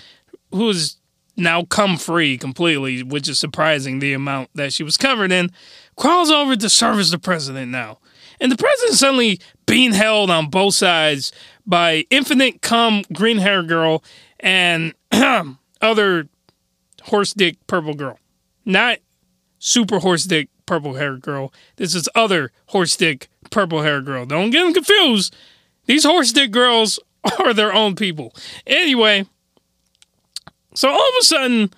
[0.52, 0.98] who's
[1.40, 5.52] now come free completely, which is surprising the amount that she was covered in,
[5.96, 8.00] crawls over to service the president now.
[8.40, 11.32] And the president suddenly being held on both sides
[11.66, 14.04] by infinite cum green hair girl
[14.40, 14.94] and
[15.82, 16.30] other
[17.04, 18.18] horse dick purple girl.
[18.66, 19.00] Not
[19.60, 21.54] super horse dick purple hair girl.
[21.76, 24.26] This is other horse dick purple hair girl.
[24.26, 25.36] Don't get them confused.
[25.86, 27.00] These horse dick girls
[27.40, 28.34] are their own people.
[28.66, 29.26] Anyway,
[30.74, 31.74] so all of a sudden,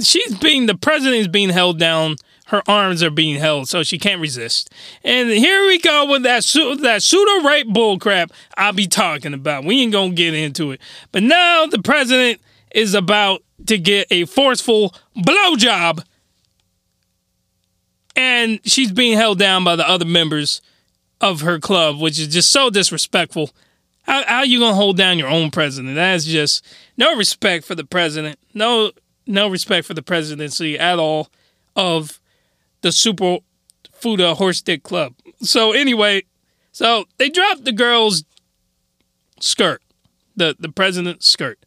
[0.00, 2.16] she's being the president is being held down.
[2.46, 4.72] Her arms are being held, so she can't resist.
[5.04, 6.42] And here we go with that
[6.82, 9.64] that pseudo rape bullcrap I'll be talking about.
[9.64, 10.80] We ain't gonna get into it.
[11.12, 12.40] But now the president
[12.74, 16.04] is about to get a forceful blowjob,
[18.16, 20.60] and she's being held down by the other members
[21.20, 23.50] of her club, which is just so disrespectful.
[24.02, 25.94] How how you gonna hold down your own president?
[25.94, 26.64] That's just
[26.96, 28.38] no respect for the president.
[28.54, 28.92] No
[29.26, 31.28] no respect for the presidency at all
[31.76, 32.20] of
[32.80, 33.38] the Super
[34.00, 35.14] Futa Horse Dick Club.
[35.42, 36.24] So anyway,
[36.72, 38.24] so they dropped the girl's
[39.40, 39.82] skirt,
[40.36, 41.58] the the president's skirt.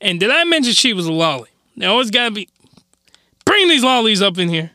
[0.00, 1.50] And did I mention she was a lolly?
[1.76, 2.48] They always gotta be
[3.44, 4.72] bring these lollies up in here.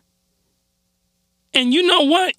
[1.53, 2.35] And you know what?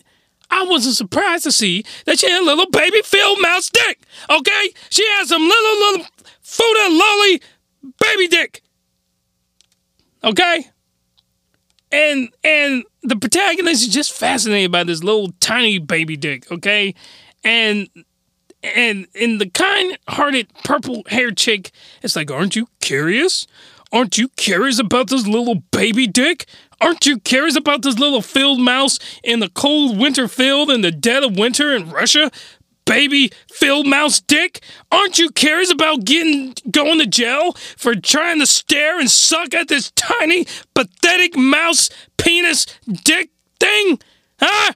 [0.50, 4.00] I wasn't surprised to see that she had a little baby field mouse dick.
[4.28, 4.70] Okay?
[4.90, 6.06] She has some little, little
[6.44, 7.42] Futa lolly
[8.00, 8.62] baby dick.
[10.24, 10.66] Okay?
[11.92, 16.94] And and the protagonist is just fascinated by this little tiny baby dick, okay?
[17.42, 17.88] And
[18.62, 21.70] and in the kind-hearted purple-haired chick,
[22.02, 23.46] it's like, aren't you curious?
[23.90, 26.46] Aren't you curious about this little baby dick?
[26.80, 30.90] Aren't you curious about this little field mouse in the cold winter field in the
[30.90, 32.30] dead of winter in Russia?
[32.86, 34.60] Baby field mouse dick?
[34.90, 39.68] Aren't you curious about getting going to jail for trying to stare and suck at
[39.68, 42.66] this tiny, pathetic mouse penis
[43.04, 43.98] dick thing?
[44.40, 44.72] Huh?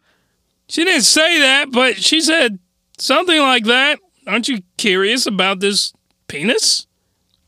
[0.68, 2.58] She didn't say that, but she said
[2.98, 3.98] something like that.
[4.26, 5.92] Aren't you curious about this
[6.28, 6.86] penis?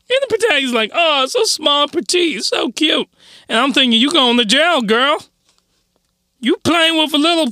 [0.09, 3.09] And the protagonist's like, oh, so small, petite, so cute.
[3.49, 5.23] And I'm thinking, you going to jail, girl.
[6.39, 7.47] You playing with a little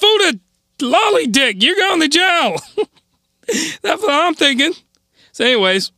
[0.00, 0.40] Futa
[0.80, 1.62] lolly dick.
[1.62, 2.56] You're going to jail.
[3.82, 4.72] That's what I'm thinking.
[5.32, 5.92] So, anyways,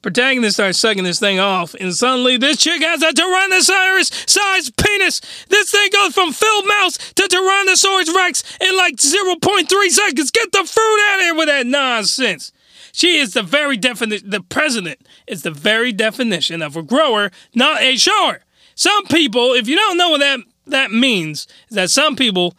[0.00, 5.20] protagonist starts sucking this thing off, and suddenly this chick has a Tyrannosaurus sized penis.
[5.48, 10.30] This thing goes from filled mouse to Tyrannosaurus Rex in like 0.3 seconds.
[10.30, 12.52] Get the fruit out of here with that nonsense.
[12.92, 17.82] She is the very definition, the president is the very definition of a grower, not
[17.82, 18.40] a shower.
[18.74, 22.54] Some people, if you don't know what that, that means, is that some people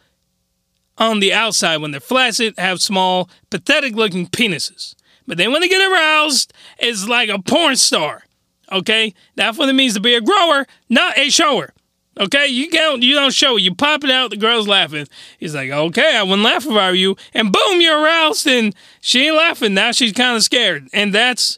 [0.98, 4.96] on the outside, when they're flaccid, have small, pathetic looking penises.
[5.26, 8.24] But then when they get aroused, it's like a porn star.
[8.72, 11.74] Okay, that's what it means to be a grower, not a shower.
[12.20, 13.58] Okay, you don't you don't show.
[13.58, 13.64] it.
[13.64, 14.30] You pop it out.
[14.30, 15.08] The girl's laughing.
[15.40, 17.16] He's like, okay, I wouldn't laugh if I were you.
[17.34, 19.74] And boom, you're aroused, and she ain't laughing.
[19.74, 21.58] Now she's kind of scared, and that's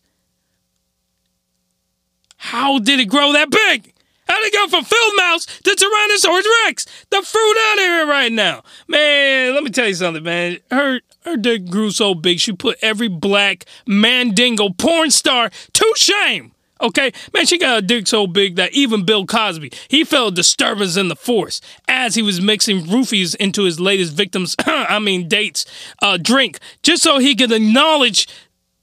[2.38, 3.92] how did it grow that big?
[4.28, 6.86] How did it go from field mouse to Tyrannosaurus Rex?
[7.10, 9.54] The fruit out of here right now, man.
[9.54, 10.58] Let me tell you something, man.
[10.72, 16.54] Her her dick grew so big she put every black mandingo porn star to shame.
[16.86, 20.36] Okay, man, she got a dick so big that even Bill Cosby he felt a
[20.36, 25.28] disturbance in the force as he was mixing roofies into his latest victims, I mean
[25.28, 25.66] dates,
[26.04, 28.28] uh, drink, just so he could acknowledge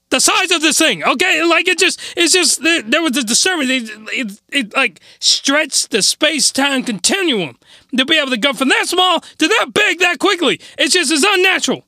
[0.09, 1.01] the size of this thing.
[1.01, 3.69] Okay, like it just, it's just there, was a disturbance.
[3.69, 7.57] It, it, it like stretched the space time continuum
[7.97, 10.59] to be able to go from that small to that big that quickly.
[10.77, 11.85] It's just it's unnatural.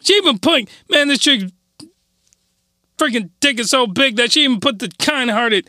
[0.00, 1.52] She even put, man, this chick
[2.98, 5.68] freaking dick is so big that she even put the kind-hearted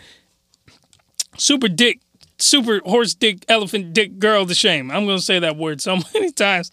[1.37, 1.99] super dick,
[2.37, 4.91] super horse dick, elephant dick girl to shame.
[4.91, 6.71] I'm gonna say that word so many times,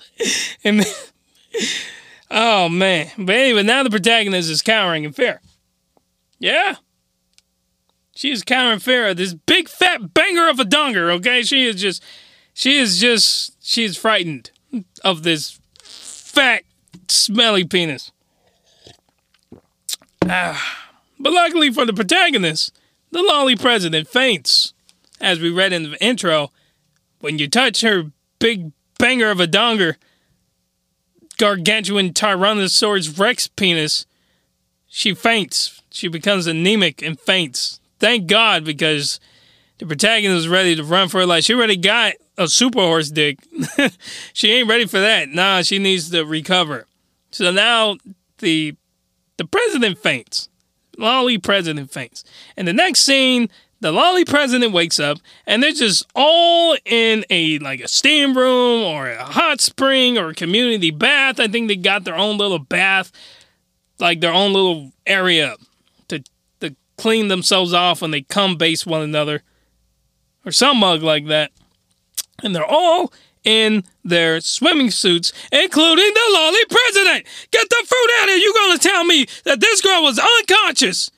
[0.64, 0.84] and.
[2.30, 3.10] Oh man.
[3.18, 5.40] But anyway, now the protagonist is cowering in fear.
[6.38, 6.76] Yeah.
[8.14, 11.42] She is cowering in fear of this big fat banger of a donger, okay?
[11.42, 12.02] She is just
[12.54, 14.50] she is just she is frightened
[15.02, 16.62] of this fat,
[17.08, 18.12] smelly penis.
[20.26, 20.88] Ah.
[21.18, 22.72] But luckily for the protagonist,
[23.11, 24.72] the lolly president faints.
[25.20, 26.50] As we read in the intro,
[27.20, 29.96] when you touch her big banger of a donger,
[31.38, 34.06] gargantuan Tyrannosaurus Rex penis,
[34.87, 35.83] she faints.
[35.90, 37.80] She becomes anemic and faints.
[37.98, 39.20] Thank God, because
[39.78, 41.44] the protagonist is ready to run for her life.
[41.44, 43.38] She already got a super horse dick.
[44.33, 45.28] she ain't ready for that.
[45.28, 46.87] Nah, she needs to recover.
[47.30, 47.96] So now
[48.38, 48.74] the
[49.40, 50.50] the president faints.
[50.98, 52.24] Lolly president faints.
[52.59, 53.48] And the next scene,
[53.81, 58.83] the lolly president wakes up and they're just all in a like a steam room
[58.83, 61.40] or a hot spring or a community bath.
[61.40, 63.12] I think they got their own little bath,
[63.98, 65.57] like their own little area
[66.09, 66.22] to
[66.61, 69.42] to clean themselves off when they come base one another.
[70.44, 71.50] Or some mug like that.
[72.42, 73.11] And they're all
[73.44, 77.26] in their swimming suits, including the lolly president.
[77.50, 78.38] Get the fruit out of here.
[78.38, 81.11] You gonna tell me that this girl was unconscious?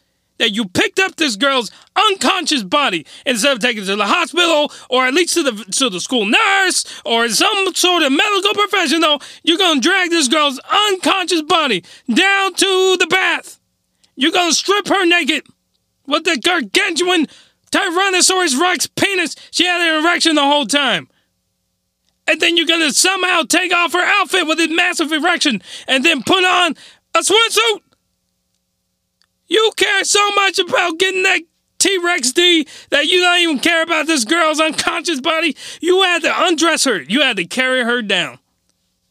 [0.43, 4.73] that you picked up this girl's unconscious body instead of taking it to the hospital
[4.91, 9.23] or at least to the to the school nurse or some sort of medical professional,
[9.45, 10.59] you're gonna drag this girl's
[10.89, 13.61] unconscious body down to the bath.
[14.17, 15.47] You're gonna strip her naked
[16.09, 17.27] with the gargantuan
[17.71, 19.37] Tyrannosaurus Rex penis.
[19.53, 21.09] She had an erection the whole time.
[22.27, 26.23] And then you're gonna somehow take off her outfit with a massive erection and then
[26.23, 26.75] put on
[27.15, 27.81] a swimsuit
[29.53, 31.43] you care so much about getting that
[31.79, 35.55] T Rex D that you don't even care about this girl's unconscious body.
[35.81, 37.03] You had to undress her.
[37.03, 38.39] You had to carry her down.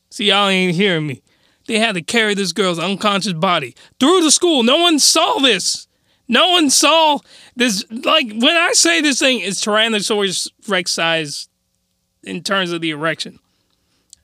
[0.10, 1.21] See, y'all ain't hearing me.
[1.67, 4.63] They had to carry this girl's unconscious body through the school.
[4.63, 5.88] No one saw this.
[6.28, 7.19] No one saw
[7.56, 7.86] this.
[7.91, 11.50] Like, when I say this thing is Tyrannosaurus Rex size
[12.23, 13.39] in terms of the erection,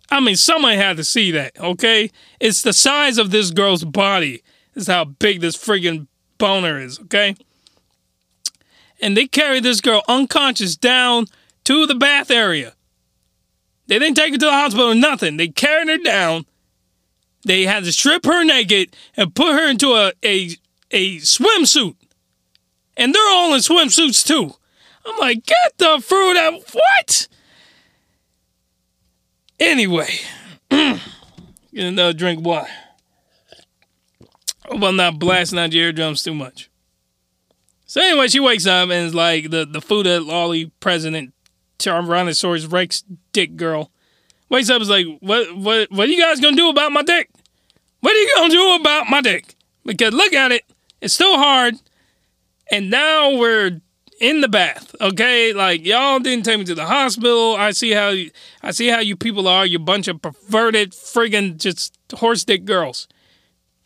[0.09, 2.11] I mean, someone had to see that, okay?
[2.39, 4.43] It's the size of this girl's body
[4.75, 6.07] is how big this friggin'
[6.37, 7.35] boner is, okay?
[9.01, 11.25] And they carried this girl unconscious down
[11.65, 12.73] to the bath area.
[13.87, 15.37] They didn't take her to the hospital or nothing.
[15.37, 16.45] They carried her down.
[17.45, 20.51] They had to strip her naked and put her into a, a,
[20.91, 21.95] a swimsuit.
[22.97, 24.55] And they're all in swimsuits too.
[25.05, 26.61] I'm like, get the fruit out.
[26.73, 27.27] What?
[29.59, 30.09] Anyway,
[30.69, 30.99] get
[31.73, 32.69] another drink of water.
[34.65, 36.69] Hope I'm not blasting out your eardrums too much.
[37.85, 41.33] So anyway, she wakes up and is like the the Futa Lolly president
[41.79, 43.91] Tyrannosaurus Rex dick girl.
[44.49, 47.29] Wakes up is like, what what what are you guys gonna do about my dick?
[48.01, 49.55] What are you gonna do about my dick?
[49.85, 50.63] Because look at it,
[51.01, 51.75] it's still hard,
[52.69, 53.81] and now we're
[54.19, 54.95] in the bath.
[54.99, 57.55] Okay, like y'all didn't take me to the hospital.
[57.55, 59.65] I see how you, I see how you people are.
[59.65, 63.07] You bunch of perverted friggin' just horse dick girls.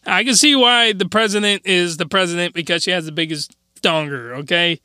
[0.05, 4.35] I can see why the president is the president because she has the biggest donger,
[4.37, 4.79] okay?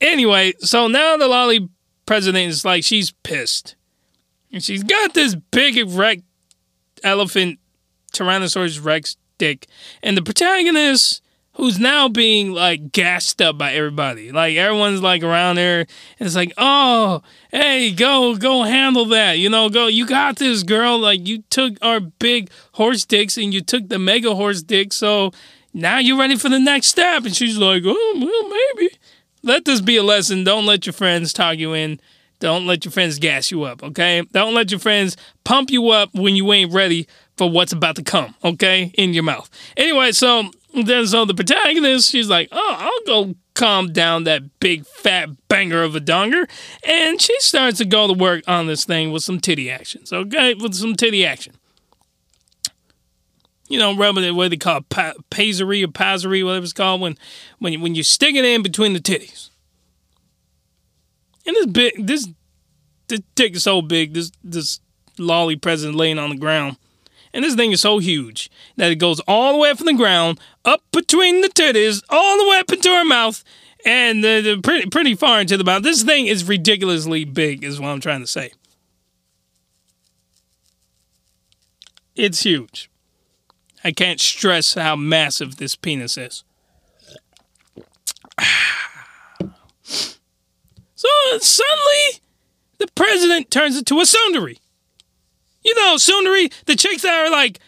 [0.00, 1.68] Anyway, so now the lolly
[2.06, 3.76] president is like, she's pissed.
[4.52, 6.22] And she's got this big erect
[7.02, 7.60] elephant
[8.12, 9.66] Tyrannosaurus Rex dick.
[10.02, 11.22] And the protagonist
[11.60, 14.32] who's now being like gassed up by everybody.
[14.32, 19.38] Like everyone's like around there and it's like, "Oh, hey, go go handle that.
[19.38, 20.98] You know, go you got this girl.
[20.98, 25.32] Like you took our big horse dicks and you took the mega horse dick, so
[25.74, 27.24] now you're ready for the next step.
[27.26, 28.96] And she's like, oh, well, maybe.
[29.42, 30.44] Let this be a lesson.
[30.44, 32.00] Don't let your friends talk you in.
[32.40, 34.22] Don't let your friends gas you up, okay?
[34.32, 37.06] Don't let your friends pump you up when you ain't ready
[37.40, 38.92] for what's about to come, okay?
[38.98, 39.48] In your mouth.
[39.74, 44.84] Anyway, so then so the protagonist, she's like, oh, I'll go calm down that big
[44.84, 46.50] fat banger of a donger.
[46.86, 50.52] And she starts to go to work on this thing with some titty actions, okay?
[50.52, 51.54] With some titty action
[53.70, 57.16] you know, rubbing it, what they call pa- paisery or pasery, whatever it's called, when,
[57.60, 59.48] when, you, when you stick it in between the titties.
[61.46, 62.28] And this big, this,
[63.06, 64.80] this dick is so big, this, this
[65.18, 66.78] lolly president laying on the ground.
[67.32, 69.94] And this thing is so huge that it goes all the way up from the
[69.94, 73.44] ground, up between the titties, all the way up into her mouth,
[73.84, 75.82] and uh, pretty, pretty far into the mouth.
[75.82, 78.52] This thing is ridiculously big, is what I'm trying to say.
[82.16, 82.90] It's huge.
[83.82, 86.44] I can't stress how massive this penis is.
[91.00, 91.08] So
[91.38, 92.20] suddenly,
[92.76, 94.58] the president turns into a tsundere.
[95.62, 97.60] You know, tsundere, the chicks that are like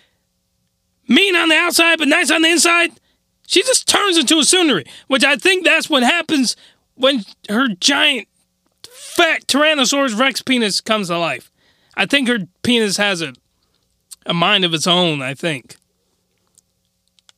[1.09, 2.93] mean on the outside but nice on the inside.
[3.47, 6.57] She just turns into a tsundere, which I think that's what happens
[6.95, 8.29] when her giant,
[8.89, 11.51] fat Tyrannosaurus Rex penis comes to life.
[11.95, 13.35] I think her penis has a,
[14.25, 15.77] a mind of its own, I think.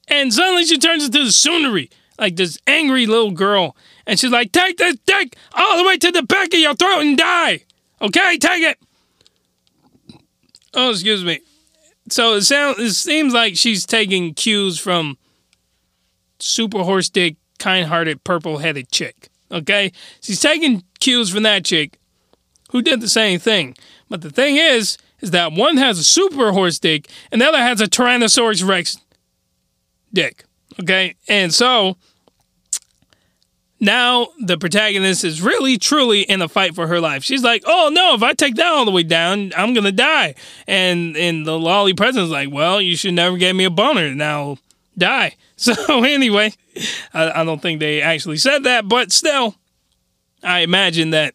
[0.07, 3.75] And suddenly she turns into the tsundere, like this angry little girl.
[4.07, 7.01] And she's like, take this dick all the way to the back of your throat
[7.01, 7.65] and die.
[8.01, 8.79] Okay, take it.
[10.75, 11.41] Oh, excuse me.
[12.11, 15.17] So it sounds it seems like she's taking cues from
[16.39, 19.31] super horse dick, kind hearted, purple headed chick.
[19.51, 19.93] Okay?
[20.21, 21.99] She's taking cues from that chick
[22.71, 23.77] who did the same thing.
[24.09, 27.59] But the thing is, is that one has a super horse dick and the other
[27.59, 28.99] has a Tyrannosaurus Rex
[30.13, 30.45] dick.
[30.81, 31.15] Okay?
[31.29, 31.97] And so
[33.81, 37.25] now the protagonist is really truly in a fight for her life.
[37.25, 39.93] She's like, "Oh no, if I take that all the way down, I'm going to
[39.93, 40.35] die."
[40.67, 44.15] And and the lolly president's like, "Well, you should never give me a boner.
[44.15, 44.59] Now
[44.97, 46.53] die." So anyway,
[47.15, 49.55] I, I don't think they actually said that, but still
[50.43, 51.35] I imagine that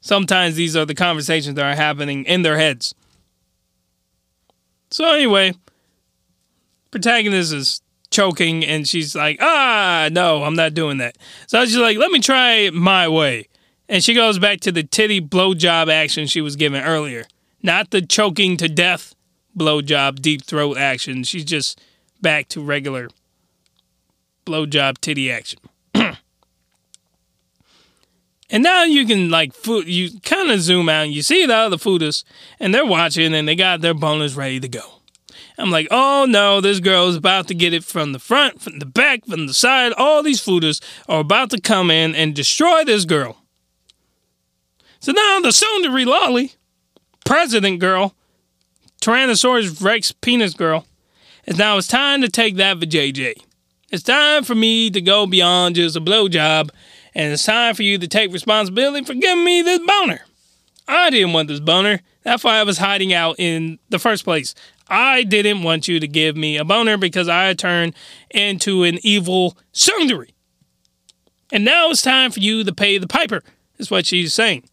[0.00, 2.94] sometimes these are the conversations that are happening in their heads.
[4.90, 5.54] So anyway,
[6.90, 7.81] protagonist is
[8.12, 11.18] choking and she's like, ah, no, I'm not doing that.
[11.46, 13.48] So I was just like, let me try my way.
[13.88, 17.24] And she goes back to the titty blowjob action she was given earlier,
[17.62, 19.14] not the choking to death
[19.56, 21.24] blowjob deep throat action.
[21.24, 21.80] She's just
[22.20, 23.08] back to regular
[24.46, 25.58] blowjob titty action.
[25.94, 26.16] and
[28.50, 31.76] now you can like food, you kind of zoom out and you see the other
[31.76, 32.24] futas
[32.60, 35.01] and they're watching and they got their bonus ready to go.
[35.62, 38.80] I'm like, oh no, this girl is about to get it from the front, from
[38.80, 39.92] the back, from the side.
[39.92, 43.36] All these futas are about to come in and destroy this girl.
[44.98, 46.54] So now the tsundere lolly,
[47.24, 48.16] president girl,
[49.00, 50.84] Tyrannosaurus Rex penis girl,
[51.46, 53.34] is now it's time to take that for JJ.
[53.92, 56.70] It's time for me to go beyond just a blowjob,
[57.14, 60.22] and it's time for you to take responsibility for giving me this boner.
[60.88, 62.00] I didn't want this boner.
[62.24, 64.54] That's why I was hiding out in the first place.
[64.92, 67.94] I didn't want you to give me a boner because I turned
[68.30, 70.28] into an evil tsundere.
[71.50, 73.42] And now it's time for you to pay the piper,
[73.78, 74.64] is what she's saying.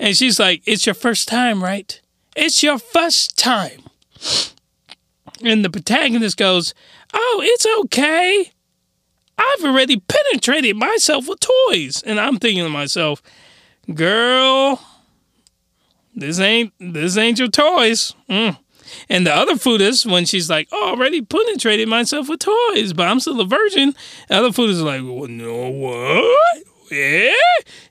[0.00, 2.00] And she's like, It's your first time, right?
[2.34, 3.84] It's your first time.
[5.44, 6.74] And the protagonist goes,
[7.14, 8.50] Oh, it's okay.
[9.38, 12.02] I've already penetrated myself with toys.
[12.02, 13.22] And I'm thinking to myself,
[13.94, 14.80] Girl,
[16.16, 18.14] this ain't this ain't your toys.
[18.28, 18.58] Mm.
[19.08, 23.20] And the other foodist, when she's like, oh, already penetrated myself with toys, but I'm
[23.20, 23.94] still a virgin.
[24.28, 26.62] The other foodist is like, well, no, what?
[26.90, 27.34] Yeah.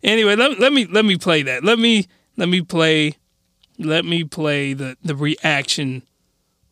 [0.04, 1.64] Anyway, let, let me let me play that.
[1.64, 3.16] Let me let me play
[3.78, 6.04] let me play the the reaction.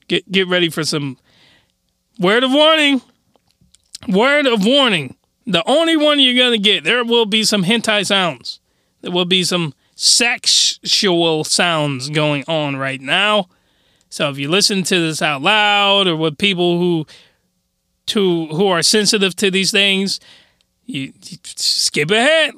[0.07, 1.17] Get get ready for some
[2.19, 3.01] word of warning.
[4.07, 5.15] Word of warning.
[5.45, 6.83] The only one you're gonna get.
[6.83, 8.59] There will be some hentai sounds.
[9.01, 13.47] There will be some sexual sounds going on right now.
[14.09, 17.05] So if you listen to this out loud or with people who
[18.07, 20.19] to who are sensitive to these things,
[20.85, 22.53] you, you skip ahead.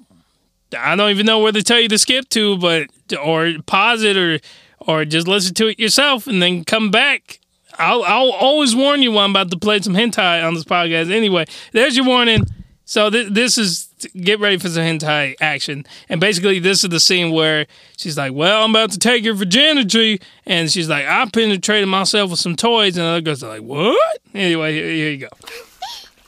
[0.78, 2.88] I don't even know where to tell you to skip to, but
[3.18, 4.39] or pause it or
[4.80, 7.39] or just listen to it yourself and then come back.
[7.80, 11.12] I'll I'll always warn you I'm about to play some hentai on this podcast.
[11.12, 12.45] Anyway, there's your warning.
[12.86, 13.86] So th- this is
[14.20, 15.84] get ready for some hentai action.
[16.09, 17.66] And basically, this is the scene where
[17.97, 22.30] she's like, "Well, I'm about to take your virginity," and she's like, "I penetrated myself
[22.30, 25.28] with some toys," and the other girls are like, "What?" Anyway, here, here you go.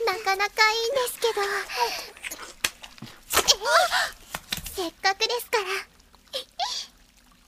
[0.07, 1.35] なかなかいいんですけど
[4.75, 5.65] せっかくですから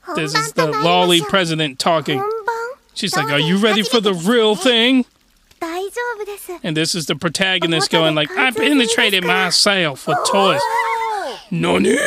[0.02, 2.18] 本 This 番 is と the なりま lolly しょう president talking.
[2.18, 2.56] 本番
[2.94, 5.04] She's like, "Are you ready for the real thing?"
[6.63, 10.59] And this is the protagonist oh, going like, I've penetrated myself for toys.
[10.63, 11.39] Oh!
[11.51, 11.97] Nani?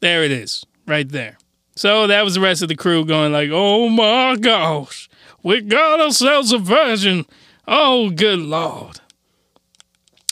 [0.00, 1.38] There it is, right there.
[1.74, 5.08] So that was the rest of the crew going like, oh my gosh,
[5.42, 7.24] we got ourselves a virgin.
[7.66, 9.00] Oh, good lord.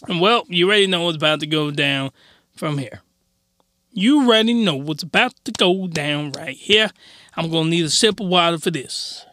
[0.09, 2.11] And well, you already know what's about to go down
[2.55, 3.01] from here.
[3.93, 6.91] You already know what's about to go down right here.
[7.37, 9.25] I'm going to need a sip of water for this.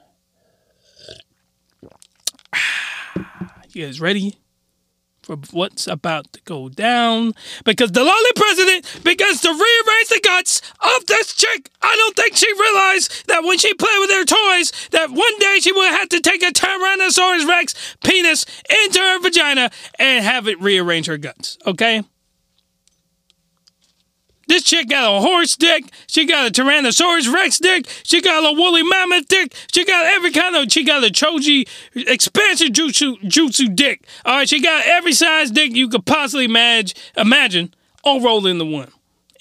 [3.78, 4.40] Guys ready?
[5.22, 7.34] for what's about to go down
[7.66, 11.70] because the lolly president begins to rearrange the guts of this chick.
[11.82, 15.60] I don't think she realized that when she played with her toys, that one day
[15.62, 18.46] she would have to take a Tyrannosaurus Rex penis
[18.86, 19.70] into her vagina
[20.00, 21.58] and have it rearrange her guts.
[21.68, 22.04] Okay?
[24.48, 25.86] This chick got a horse dick.
[26.08, 27.88] She got a Tyrannosaurus Rex dick.
[28.04, 29.54] She got a woolly mammoth dick.
[29.74, 30.72] She got every kind of.
[30.72, 34.06] She got a Choji expansion jutsu, jutsu dick.
[34.26, 37.74] All right, she got every size dick you could possibly imagine, imagine
[38.04, 38.92] all rolled into one.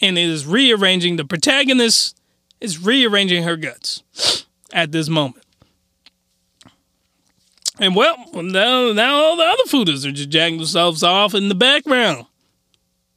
[0.02, 2.20] And it is rearranging the protagonist
[2.61, 4.02] is rearranging her guts
[4.72, 5.44] at this moment.
[7.78, 11.54] And well, now, now all the other futas are just jacking themselves off in the
[11.54, 12.26] background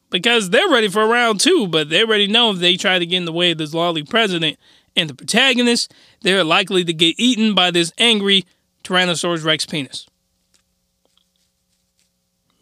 [0.09, 3.17] because they're ready for round two, but they already know if they try to get
[3.17, 4.57] in the way of this lolly president
[4.95, 8.45] and the protagonist, they're likely to get eaten by this angry
[8.83, 10.07] Tyrannosaurus Rex penis.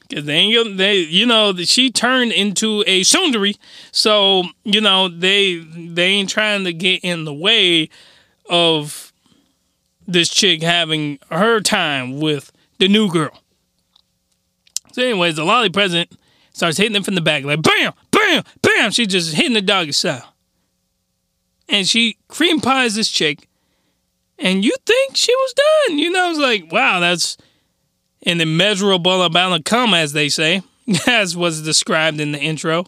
[0.08, 3.58] Because they they, you know, she turned into a tsundere,
[3.92, 7.90] so you know they they ain't trying to get in the way
[8.50, 9.12] of
[10.08, 13.38] this chick having her time with the new girl.
[14.94, 16.18] So, anyways, the lolly president
[16.58, 18.92] starts hitting him from the back, like bam, bam, bam.
[18.92, 20.34] She's just hitting the doggy style.
[21.70, 23.48] And she cream pies this chick,
[24.40, 26.00] and you think she was done.
[26.00, 27.38] You know, it's like, wow, that's
[28.24, 30.64] an immeasurable amount of cum, as they say,
[31.08, 32.86] as was described in the intro.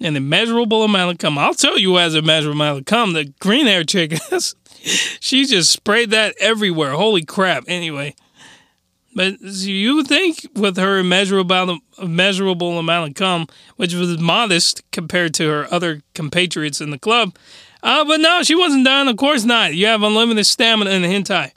[0.00, 1.38] An immeasurable amount of cum.
[1.38, 4.14] I'll tell you as a immeasurable amount of cum, the green hair chick,
[4.80, 6.92] she just sprayed that everywhere.
[6.92, 7.64] Holy crap.
[7.68, 8.14] Anyway.
[9.18, 15.34] But you would think with her immeasurable, immeasurable amount of cum, which was modest compared
[15.34, 17.34] to her other compatriots in the club,
[17.82, 19.08] uh, but no, she wasn't done.
[19.08, 19.74] Of course not.
[19.74, 21.50] You have unlimited stamina in the hentai.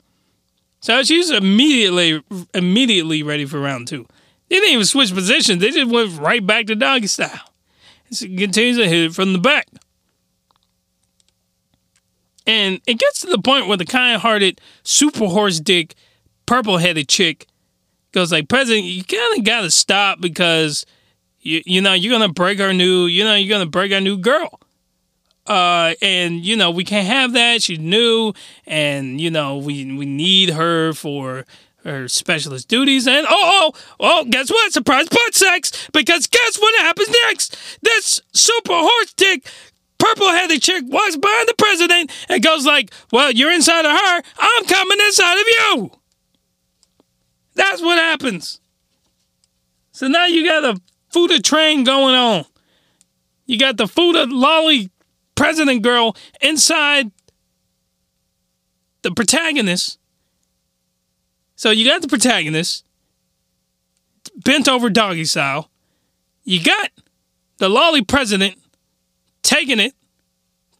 [0.80, 2.20] So she's immediately
[2.52, 4.08] immediately ready for round two.
[4.48, 5.60] They didn't even switch positions.
[5.60, 7.52] They just went right back to doggy style.
[8.08, 9.68] And She continues to hit it from the back.
[12.44, 15.94] And it gets to the point where the kind-hearted super horse dick
[16.44, 17.46] purple-headed chick
[18.12, 20.86] goes like, President, you kind of got to stop because
[21.40, 24.16] you you know you're gonna break our new you know you're gonna break our new
[24.16, 24.60] girl.
[25.44, 27.62] Uh, and you know we can't have that.
[27.62, 28.32] She's new,
[28.66, 31.44] and you know we we need her for
[31.84, 33.08] her specialist duties.
[33.08, 34.72] And oh oh oh, guess what?
[34.72, 35.88] Surprise butt sex!
[35.92, 37.56] Because guess what happens next?
[37.82, 39.46] This super horse dick.
[39.98, 44.22] Purple headed chick walks behind the president and goes like, Well, you're inside of her,
[44.36, 46.01] I'm coming inside of you.
[47.54, 48.60] That's what happens.
[49.92, 50.80] So now you got a
[51.12, 52.44] Futa train going on.
[53.46, 54.90] You got the Futa lolly
[55.34, 57.10] president girl inside
[59.02, 59.98] the protagonist.
[61.56, 62.84] So you got the protagonist
[64.36, 65.70] bent over doggy style.
[66.44, 66.90] You got
[67.58, 68.56] the lolly president
[69.42, 69.94] taking it,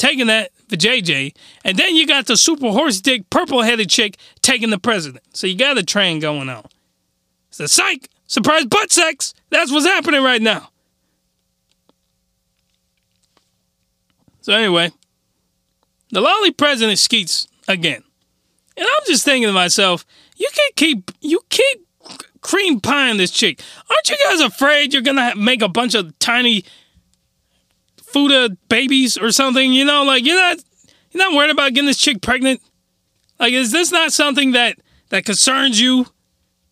[0.02, 1.32] taking that for JJ,
[1.64, 5.22] and then you got the super horse dick purple headed chick taking the president.
[5.32, 6.64] So you got a train going on.
[7.48, 9.32] It's the psych surprise butt sex.
[9.50, 10.70] That's what's happening right now.
[14.40, 14.90] So anyway,
[16.10, 18.02] the lolly president skeets again,
[18.76, 20.04] and I'm just thinking to myself,
[20.36, 21.86] you can't keep you keep
[22.40, 23.62] cream pieing this chick.
[23.88, 26.64] Aren't you guys afraid you're gonna make a bunch of tiny
[28.12, 29.72] Futa babies or something?
[29.72, 30.58] You know, like you're not
[31.10, 32.60] you're not worried about getting this chick pregnant.
[33.38, 34.78] Like, is this not something that
[35.10, 36.06] that concerns you?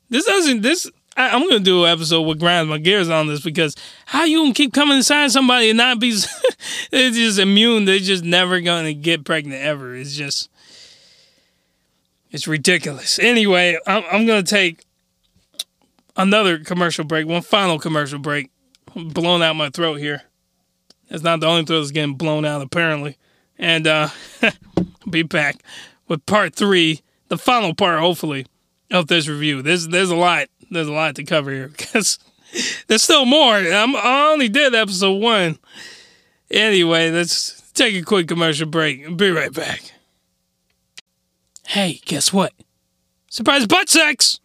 [0.09, 0.62] This doesn't.
[0.62, 3.76] This I, am gonna do an episode with grind my gears on this because
[4.07, 6.12] how you gonna keep coming inside somebody and not be?
[6.91, 7.84] they're just immune.
[7.84, 9.95] They're just never gonna get pregnant ever.
[9.95, 10.49] It's just.
[12.30, 13.18] It's ridiculous.
[13.18, 14.84] Anyway, I'm, I'm gonna take
[16.16, 17.26] another commercial break.
[17.26, 18.51] One final commercial break.
[18.95, 20.22] I'm blowing out my throat here.
[21.11, 23.19] That's not the only throat that's getting blown out apparently.
[23.59, 24.09] And uh
[25.11, 25.57] be back
[26.09, 28.47] with part three, the final part, hopefully,
[28.91, 29.63] of this review.
[29.63, 30.49] There's there's a lot.
[30.71, 32.19] There's a lot to cover here because
[32.87, 33.57] there's still more.
[33.57, 35.59] I'm, I only did episode one.
[36.51, 39.17] Anyway, let's take a quick commercial break.
[39.17, 39.93] Be right back.
[41.67, 42.53] Hey, guess what?
[43.29, 44.41] Surprise butt sex!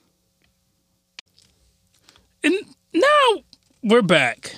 [2.44, 2.54] And
[2.94, 3.42] now
[3.84, 4.56] we're back.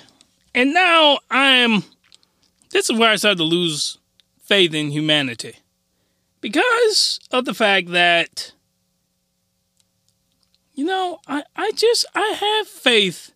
[0.54, 1.82] And now I'm.
[2.70, 3.98] This is where I started to lose
[4.40, 5.56] faith in humanity.
[6.40, 8.52] Because of the fact that.
[10.74, 12.06] You know, I, I just.
[12.14, 13.32] I have faith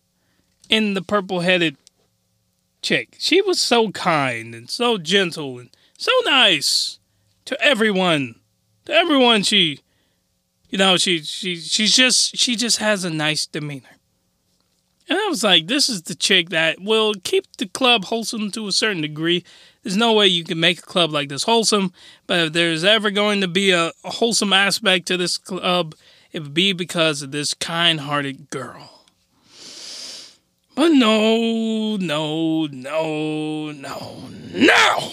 [0.69, 1.77] in the purple headed
[2.81, 3.15] chick.
[3.19, 6.99] She was so kind and so gentle and so nice
[7.45, 8.35] to everyone.
[8.85, 9.79] To everyone she
[10.73, 13.99] you know, she she she's just she just has a nice demeanor.
[15.09, 18.67] And I was like, this is the chick that will keep the club wholesome to
[18.67, 19.43] a certain degree.
[19.83, 21.91] There's no way you can make a club like this wholesome,
[22.25, 25.95] but if there's ever going to be a, wholesome aspect to this club,
[26.31, 29.03] it would be because of this kind hearted girl.
[30.75, 34.23] But no, no, no, no,
[34.53, 35.11] no!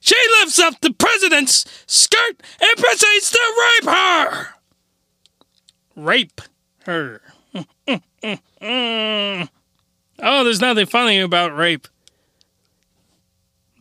[0.00, 4.48] She lifts up the president's skirt and proceeds to rape her!
[5.94, 6.40] Rape
[6.84, 7.22] her.
[8.22, 9.48] oh,
[10.44, 11.88] there's nothing funny about rape.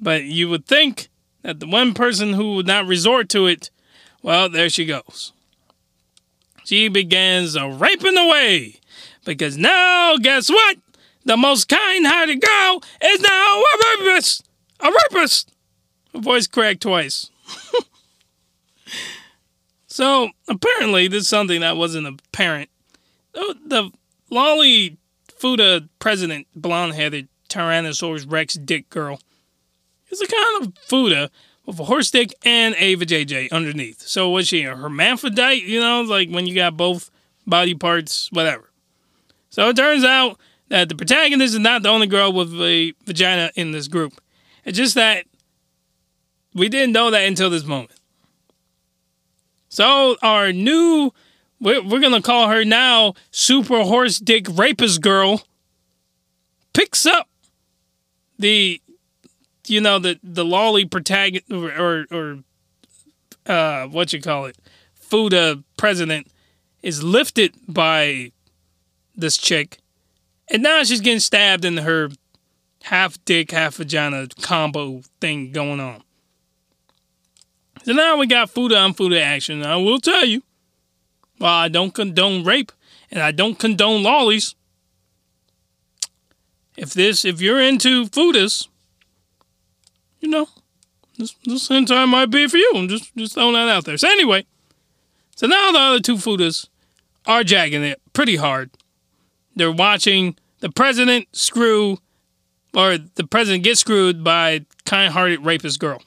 [0.02, 1.10] But you would think
[1.42, 3.70] that the one person who would not resort to it,
[4.22, 5.34] well, there she goes.
[6.64, 8.76] She begins a raping away.
[9.26, 10.78] Because now, guess what?
[11.26, 14.48] The most kind hearted girl is now a rapist!
[14.80, 15.52] A rapist!
[16.14, 17.30] Her voice cracked twice.
[19.88, 22.70] so, apparently, this is something that wasn't apparent.
[23.34, 23.92] The
[24.30, 29.20] Lolly Futa president, blonde headed Tyrannosaurus Rex dick girl,
[30.10, 31.30] is a kind of Futa
[31.66, 34.02] with a horse dick and a vajayjay underneath.
[34.02, 35.64] So, was she a hermaphrodite?
[35.64, 37.10] You know, like when you got both
[37.48, 38.70] body parts, whatever.
[39.50, 43.52] So, it turns out that the protagonist is not the only girl with a vagina
[43.56, 44.22] in this group.
[44.66, 45.26] It's just that
[46.54, 47.92] we didn't know that until this moment.
[49.70, 51.14] So our new,
[51.60, 55.42] we're, we're gonna call her now Super Horse Dick Rapist Girl,
[56.74, 57.28] picks up
[58.38, 58.82] the,
[59.68, 62.40] you know the the lolly protagonist or or, or
[63.46, 64.58] uh what you call it,
[65.00, 66.28] Futa president
[66.82, 68.32] is lifted by
[69.16, 69.80] this chick,
[70.50, 72.10] and now she's getting stabbed in her
[72.84, 76.02] half dick half vagina combo thing going on.
[77.84, 79.64] So now we got Futa on Futa action.
[79.64, 80.42] I will tell you,
[81.40, 82.72] while I don't condone rape
[83.10, 84.56] and I don't condone lollies,
[86.78, 88.68] if this, if you're into Futas,
[90.20, 90.48] you know,
[91.18, 92.72] this this hentai might be for you.
[92.76, 93.98] I'm just just throwing that out there.
[93.98, 94.46] So anyway,
[95.36, 96.70] so now the other two Futas
[97.26, 98.70] are jagging it pretty hard.
[99.56, 102.00] They're watching the president screw,
[102.74, 106.02] or the president get screwed by kind-hearted rapist girl.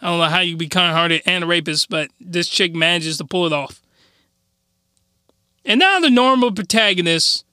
[0.00, 3.18] I don't know how you be kind hearted and a rapist, but this chick manages
[3.18, 3.80] to pull it off.
[5.66, 7.44] And now the normal protagonist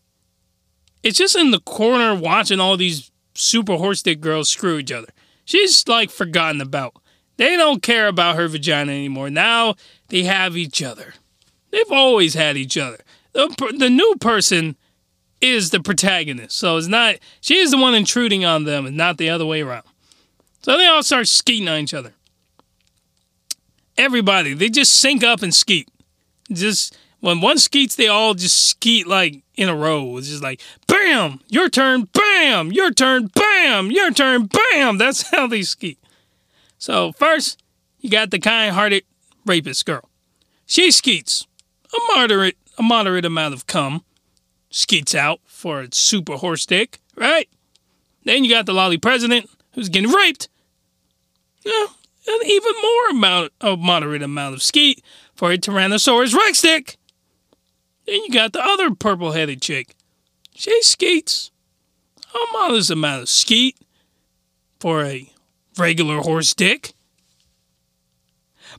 [1.02, 5.10] is just in the corner watching all these super horse dick girls screw each other.
[5.44, 6.96] She's like forgotten about.
[7.38, 9.30] They don't care about her vagina anymore.
[9.30, 9.76] Now
[10.08, 11.16] they have each other.
[11.72, 13.00] They've always had each other.
[13.34, 14.78] The, the new person
[15.42, 16.56] is the protagonist.
[16.56, 19.62] So it's not, she is the one intruding on them and not the other way
[19.62, 19.84] around.
[20.62, 22.14] So they all start skeeting on each other
[23.98, 24.54] everybody.
[24.54, 25.90] They just sync up and skeet.
[26.52, 30.18] Just when one skeets, they all just skeet like in a row.
[30.18, 34.98] It's just like bam, your turn, bam, your turn, bam, your turn, bam.
[34.98, 35.98] That's how they skeet.
[36.78, 37.64] So first,
[38.02, 39.06] you got the kind-hearted
[39.46, 40.10] rapist girl.
[40.66, 41.48] She skeets
[41.94, 44.04] a moderate, a moderate amount of cum.
[44.70, 47.48] Skeets out for a super horse dick, right?
[48.26, 50.50] Then you got the lolly president who's getting raped.
[51.64, 51.86] Yeah,
[52.28, 55.02] an even more amount of moderate amount of skeet
[55.34, 56.98] for a Tyrannosaurus Rex dick.
[58.06, 59.96] Then you got the other purple-headed chick.
[60.56, 61.52] She skeets
[62.34, 63.78] a modest amount of skeet
[64.80, 65.30] for a
[65.78, 66.94] regular horse dick.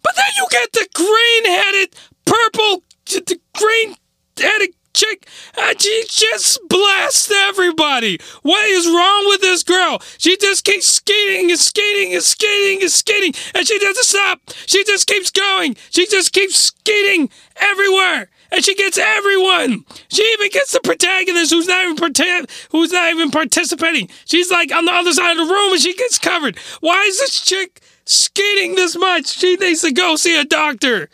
[0.03, 1.95] But then you get the green-headed,
[2.25, 8.19] purple, the green-headed chick, and she just blasts everybody.
[8.43, 10.01] What is wrong with this girl?
[10.19, 14.41] She just keeps skating and skating and skating and skating, and she doesn't stop.
[14.67, 15.77] She just keeps going.
[15.91, 18.29] She just keeps skating everywhere.
[18.55, 19.85] And she gets everyone.
[20.09, 24.09] She even gets the protagonist who's not even who's not even participating.
[24.27, 26.57] She's like on the other side of the room and she gets covered.
[26.79, 29.27] Why is this chick skating this much?
[29.27, 31.11] She needs to go see a doctor.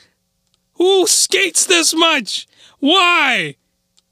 [0.74, 2.47] Who skates this much?
[2.78, 3.57] Why?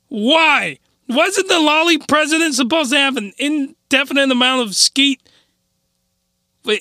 [0.08, 0.78] Why?
[1.06, 5.20] Wasn't the lolly president supposed to have an indefinite amount of skeet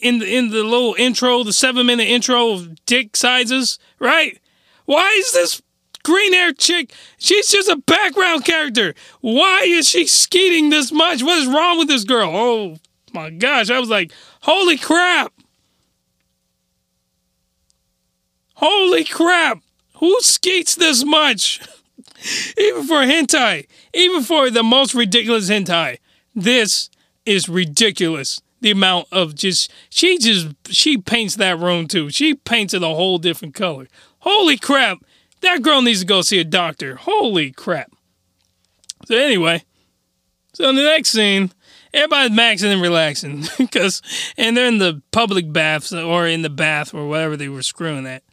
[0.02, 4.40] in the in the little intro, the seven minute intro of dick sizes, right?
[4.86, 5.62] Why is this
[6.04, 6.94] green haired chick?
[7.18, 8.94] She's just a background character.
[9.22, 11.24] Why is she skeeting this much?
[11.24, 12.30] What is wrong with this girl?
[12.34, 12.78] Oh
[13.14, 13.70] my gosh!
[13.70, 15.34] I was like, holy crap!
[18.56, 19.60] Holy crap!
[19.96, 21.60] Who skates this much?
[22.58, 25.98] even for hentai, even for the most ridiculous hentai,
[26.36, 26.90] this
[27.26, 28.42] is ridiculous.
[28.60, 32.10] The amount of just she just she paints that room too.
[32.10, 33.88] She paints it a whole different color.
[34.20, 34.98] Holy crap!
[35.48, 36.96] That girl needs to go see a doctor.
[36.96, 37.92] Holy crap!
[39.06, 39.64] So anyway,
[40.54, 41.52] so in the next scene,
[41.94, 44.02] everybody's maxing and relaxing because,
[44.38, 48.06] and they're in the public baths or in the bath or whatever they were screwing
[48.06, 48.24] at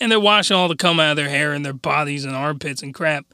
[0.00, 2.82] and they're washing all the cum out of their hair and their bodies and armpits
[2.82, 3.26] and crap.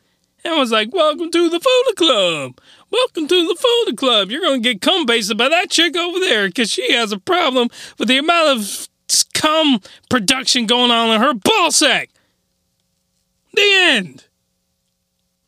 [0.44, 2.60] And I was like, Welcome to the Foodie Club.
[2.90, 4.30] Welcome to the Foodie Club.
[4.30, 7.18] You're going to get cum basted by that chick over there because she has a
[7.18, 8.88] problem with the amount of
[9.32, 12.10] cum production going on in her ball sack.
[13.57, 14.24] The end.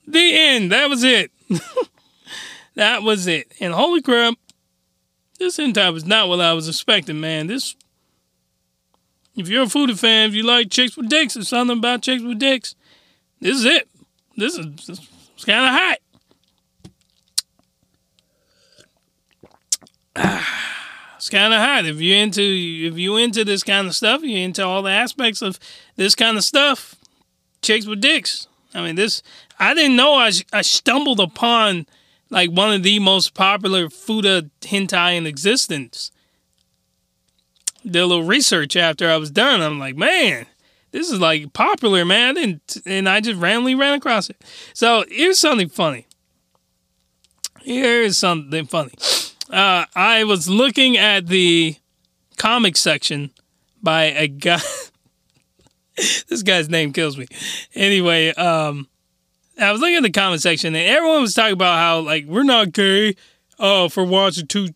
[0.07, 0.73] The end.
[0.73, 1.31] That was it.
[2.75, 3.53] that was it.
[3.61, 4.35] And holy crap,
[5.39, 7.47] this hentai was not what I was expecting, man.
[7.47, 7.77] This
[9.37, 12.23] if you're a foodie fan, if you like chicks with dicks or something about chicks
[12.23, 12.75] with dicks,
[13.41, 13.89] this is it.
[14.37, 14.67] This is
[15.35, 15.99] it's kind of hot.
[21.17, 21.85] It's kind of hot.
[21.85, 25.43] If you're into if you into this kind of stuff, you're into all the aspects
[25.43, 25.59] of
[25.97, 26.95] this kind of stuff.
[27.63, 28.47] Chicks with dicks.
[28.75, 29.23] I mean, this
[29.59, 31.87] I didn't know I I stumbled upon
[32.31, 36.11] like one of the most popular futa hentai in existence
[37.85, 39.61] did a little research after I was done.
[39.61, 40.47] I'm like, man,
[40.91, 42.37] this is like popular, man.
[42.37, 44.37] And and I just randomly ran across it.
[44.75, 46.07] So here's something funny.
[47.63, 48.93] Here's something funny.
[49.51, 51.77] Uh, I was looking at the
[52.37, 53.31] comic section
[53.83, 54.61] by a guy.
[56.29, 57.27] this guy's name kills me.
[57.75, 58.89] Anyway, um,
[59.59, 62.45] I was looking at the comment section and everyone was talking about how like we're
[62.45, 63.17] not gay
[63.59, 64.69] uh, for watching two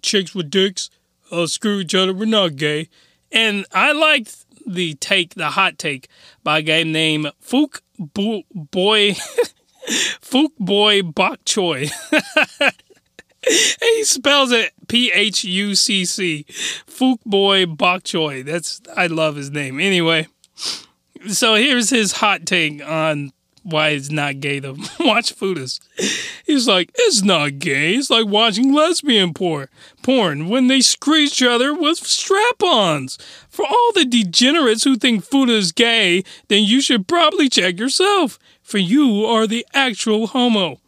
[0.00, 0.90] chicks with dicks
[1.30, 2.14] uh, screw each other.
[2.14, 2.88] We're not gay.
[3.32, 6.08] And I liked the take, the hot take
[6.42, 9.12] by a guy named Fook Bo- Boy,
[9.88, 11.88] Fook Boy Bok Choi.
[13.46, 16.44] he spells it P H U C C.
[16.86, 18.42] Fook Boy Bok Choi.
[18.42, 19.80] That's I love his name.
[19.80, 20.26] Anyway,
[21.28, 23.32] so here's his hot take on
[23.62, 25.80] why it's not gay to watch foodies.
[26.46, 27.94] He's like, it's not gay.
[27.94, 29.68] It's like watching lesbian porn,
[30.02, 33.18] porn when they screw each other with strap-ons.
[33.50, 38.38] For all the degenerates who think food is gay, then you should probably check yourself,
[38.62, 40.80] for you are the actual homo.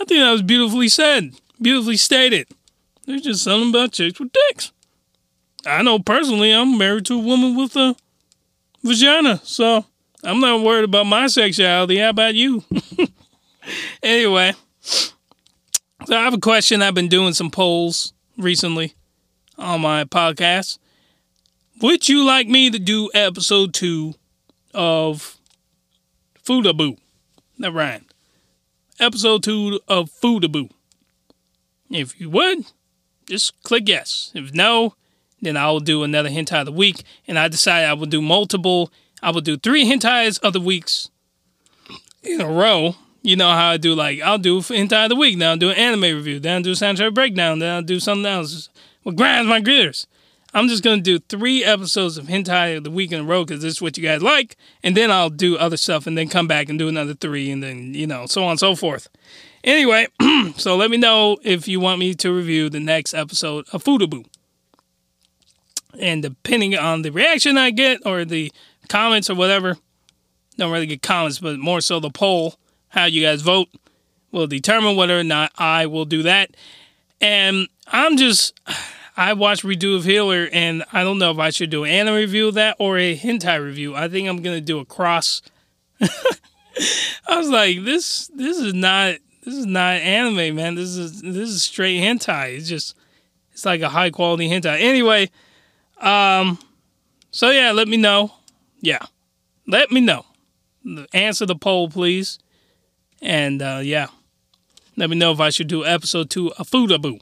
[0.00, 2.48] I think that was beautifully said, beautifully stated.
[3.06, 4.72] There's just something about chicks with dicks.
[5.64, 7.96] I know personally I'm married to a woman with a
[8.86, 9.84] vagina, so
[10.22, 11.98] I'm not worried about my sexuality.
[11.98, 12.64] How about you?
[14.02, 15.12] anyway, so
[16.08, 16.82] I have a question.
[16.82, 18.94] I've been doing some polls recently
[19.58, 20.78] on my podcast.
[21.80, 24.14] Would you like me to do episode two
[24.72, 25.36] of
[26.42, 26.98] Futabu?
[27.58, 28.06] That rhymed.
[28.98, 30.70] Episode two of Futabu.
[31.90, 32.64] If you would,
[33.26, 34.32] just click yes.
[34.34, 34.94] If no,
[35.46, 37.04] then I will do another hentai of the week.
[37.28, 38.90] And I decided I will do multiple
[39.22, 41.10] I will do three hentais of the weeks
[42.22, 42.96] in a row.
[43.22, 45.70] You know how I do like I'll do hentai of the week, then I'll do
[45.70, 48.68] an anime review, then I'll do a soundtrack breakdown, then I'll do something else.
[49.02, 50.06] What grinds my gears.
[50.54, 53.62] I'm just gonna do three episodes of hentai of the week in a row because
[53.62, 56.46] this is what you guys like, and then I'll do other stuff and then come
[56.46, 59.08] back and do another three, and then you know so on and so forth.
[59.64, 60.06] Anyway,
[60.56, 64.24] so let me know if you want me to review the next episode of Futabu.
[65.98, 68.52] And depending on the reaction I get or the
[68.88, 69.76] comments or whatever.
[70.56, 72.54] Don't really get comments, but more so the poll,
[72.88, 73.68] how you guys vote,
[74.32, 76.56] will determine whether or not I will do that.
[77.20, 78.58] And I'm just,
[79.16, 82.14] I watched Redo of Healer, and I don't know if I should do an anime
[82.14, 83.94] review of that or a hentai review.
[83.94, 85.42] I think I'm gonna do a cross.
[86.00, 90.74] I was like, this, this is not, this is not anime, man.
[90.74, 92.56] This is this is straight hentai.
[92.56, 92.94] It's just,
[93.52, 94.80] it's like a high quality hentai.
[94.80, 95.30] Anyway,
[96.00, 96.58] um,
[97.30, 98.32] so yeah, let me know
[98.80, 99.04] yeah,
[99.66, 100.24] let me know.
[101.12, 102.38] Answer the poll, please.
[103.20, 104.08] And uh, yeah,
[104.96, 107.20] let me know if I should do episode two of Futabu.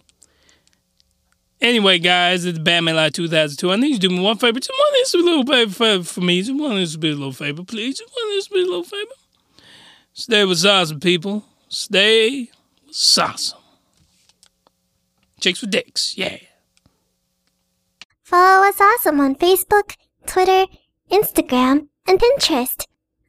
[1.61, 3.73] Anyway, guys, it's Batman Live 2002.
[3.73, 4.61] I need you to do me one favor.
[4.61, 6.43] Just one this little favor for, me.
[6.43, 7.99] Just one this little favor, please.
[7.99, 9.13] Just one this little favor.
[10.13, 11.45] Stay with awesome people.
[11.69, 12.51] Stay
[12.87, 13.59] with awesome.
[15.41, 16.19] Chicks with dicks.
[16.19, 16.37] Yeah.
[18.25, 19.97] Follow us awesome on Facebook,
[20.27, 20.65] Twitter,
[21.13, 22.87] Instagram, and Pinterest.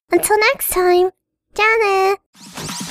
[0.10, 1.12] Until next time,
[1.54, 2.85] Janet!